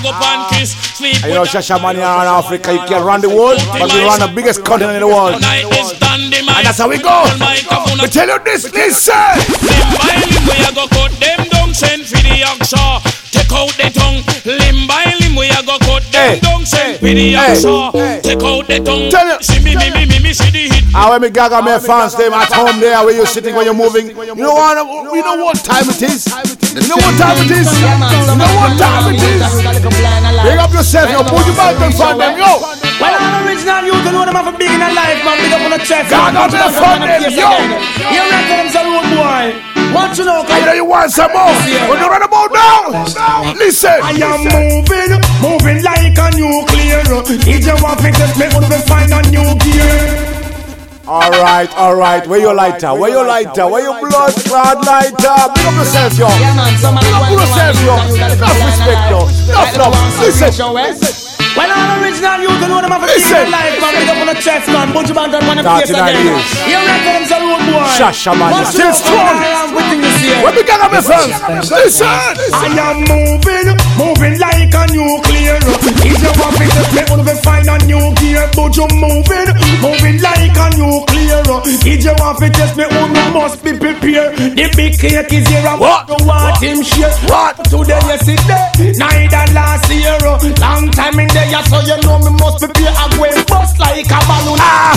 [0.00, 4.64] you know, Shashamane in Africa, you can run the world, but we run the biggest
[4.64, 5.40] continent in the world.
[5.40, 7.24] Night is done, the And that's how we go.
[8.02, 9.14] We tell you this, listen.
[9.14, 13.02] Limb by limb, we go cut them down, send for the oxa.
[13.30, 14.22] Take out the tongue.
[14.44, 15.13] Limb by
[16.24, 18.20] limb, we a go cut them down, send for the Hey.
[18.22, 19.10] Take out the tongue.
[19.10, 19.38] Tell you.
[19.42, 20.84] See me, me, me, me, me, see the hit.
[20.94, 23.76] And when me gaga my fans them at home there where you're sitting when you're
[23.76, 24.08] moving.
[24.08, 24.80] You know what
[25.12, 26.26] you know what time it is?
[26.74, 27.68] You know what time it is?
[27.68, 29.44] You know what time it is?
[30.44, 32.60] Big up yourself, yo, put your back in front them, yo.
[33.00, 35.36] Well, I'm original youth, and know them have a big in a life, man.
[35.38, 36.10] Big up on the chest.
[36.10, 37.50] God, out to the front them, yo.
[38.12, 39.73] You reckon them some road boy.
[39.94, 41.54] Want you know, I know you want some more.
[41.54, 43.54] But you run about now.
[43.54, 43.94] Listen.
[44.02, 46.98] I am moving, moving like a nuclear.
[47.46, 50.34] If you want me to make of find a new gear.
[51.06, 52.26] All right, all right.
[52.26, 52.92] Where your lighter?
[52.94, 53.68] Where your lighter?
[53.68, 55.14] Where your blood clot lighter?
[55.14, 56.26] Big up yourself, yo.
[56.26, 57.94] Big up yourself, yo.
[58.34, 59.20] Enough respect, yo.
[59.46, 60.74] Enough love.
[60.82, 61.43] Listen.
[61.54, 63.46] Well, I'm original youth, and know them have a Listen.
[63.46, 63.92] a life, man.
[63.94, 64.90] Big up on the chest, man.
[64.90, 66.40] Put your band on one of the face 39 again.
[66.66, 67.86] You reckon them some road boy.
[67.94, 69.38] Shasha, man, you still strong.
[69.38, 70.38] I am waiting this year.
[70.42, 71.70] When we get up, my friends.
[71.70, 72.10] Listen.
[72.10, 75.58] I am moving, moving like a nuclear.
[76.02, 76.82] If you want me to
[77.14, 79.48] one of them find a new gear, but you moving,
[79.78, 81.38] moving like a nuclear.
[81.86, 84.34] If you want me to test me, you must be prepared.
[84.58, 86.08] The big cake is here, and What?
[86.10, 87.14] you want him share.
[87.30, 87.62] What?
[87.70, 88.66] Today you sit there,
[88.98, 90.18] neither last year.
[90.58, 92.92] Long time in there, so you know me must prepare.
[92.92, 94.58] I go and bust like a balloon.
[94.60, 94.94] Ah.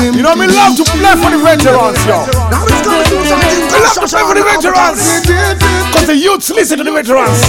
[0.00, 2.26] You know me love to play for the veterans, yo.
[2.64, 5.00] We love to play for the veterans.
[5.92, 7.40] Cause the youths listen to the veterans.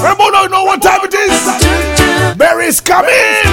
[0.00, 1.36] Remember now, you know what time it is?
[2.36, 3.44] Beres coming.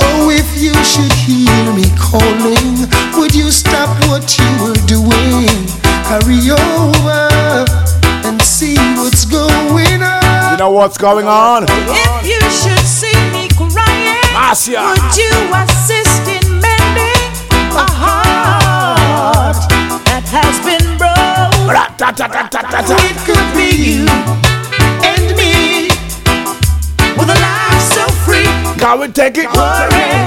[0.00, 5.48] Oh, if you should hear me calling, would you stop what you were doing?
[6.08, 7.64] Hurry over
[8.24, 10.52] and see what's going on.
[10.52, 11.66] You know what's going on?
[11.68, 13.13] If you should see
[14.54, 17.26] me would you assist in mending
[17.74, 19.56] a heart
[20.06, 21.90] that has been broken?
[23.02, 24.06] It could be you
[25.02, 25.90] and me
[27.18, 28.46] with a life so free.
[28.78, 29.50] Can we take it?
[29.50, 30.22] Worry.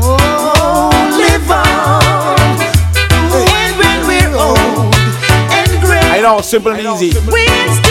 [0.00, 0.88] Oh,
[1.20, 2.40] live on.
[3.36, 4.94] And when we're old
[5.52, 7.12] and gray, I know, simple and easy.
[7.30, 7.85] We'll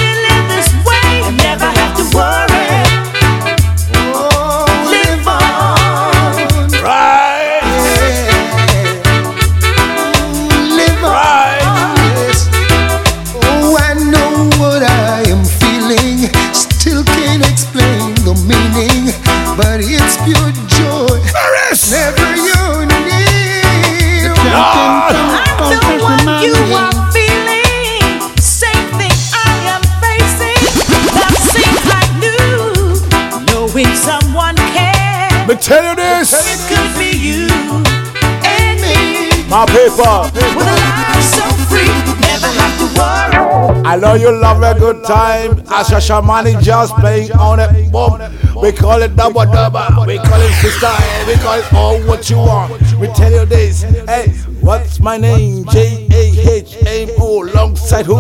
[39.56, 40.20] My people.
[40.36, 41.88] With a life so free,
[42.20, 43.86] never have to worry.
[43.86, 45.56] I know you love a good time.
[45.68, 47.90] Asha Shamani just playing on it.
[47.90, 48.20] Boom.
[48.62, 50.06] We call it double double.
[50.06, 51.26] We call it freestyle.
[51.26, 52.82] We call it all what you want.
[53.00, 53.84] We tell you this.
[53.84, 54.28] Hey,
[54.60, 55.64] what's my name?
[55.72, 57.46] J A H M O.
[57.46, 58.18] Alongside who?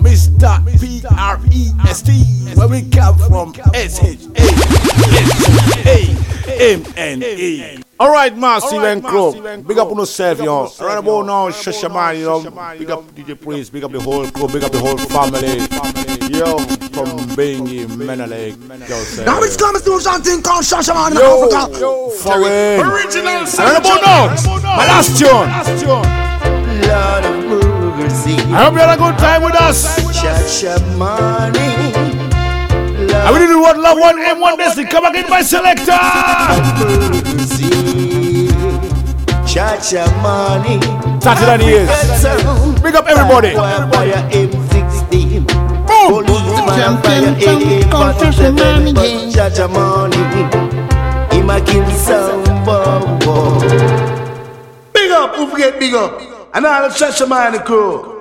[0.00, 0.80] Mr.
[0.80, 2.24] P R E S T.
[2.54, 3.52] Where we come from?
[3.74, 4.46] S H A
[5.20, 7.85] S A M N E.
[7.98, 9.32] All right, Massive and Crow.
[9.62, 10.68] Big up on yourself, yo.
[10.80, 12.42] Right about now, Shashaman, you know.
[12.78, 15.60] Big up DJ Prince, big up the whole crew, big up the whole family.
[16.36, 16.58] Yo,
[16.92, 18.88] from Bingy, Menelek.
[18.88, 19.24] Yo, say.
[19.24, 21.80] Now it's coming to something called Shashaman in Yo, Africa.
[21.80, 22.82] yo, for real.
[22.92, 24.28] Original And right about now,
[24.76, 25.48] my last tune.
[26.86, 27.44] Lord of
[27.98, 28.36] mercy.
[28.52, 29.98] I hope you had a good time with us.
[30.20, 31.56] Shashamane.
[33.16, 34.86] And we did what love one M1 Destiny.
[34.88, 35.92] Come again, my selector.
[39.56, 40.76] Chacha money.
[41.18, 41.88] Started on the ears.
[42.82, 43.54] Big up everybody.
[43.54, 43.88] Fire
[44.28, 45.46] M16.
[45.86, 49.32] Policeman fire AM47.
[49.34, 50.20] Chacha money.
[51.34, 52.44] Him a kill some.
[54.92, 56.20] Big up, who forget big up?
[56.52, 58.15] And all the Shashamane crew.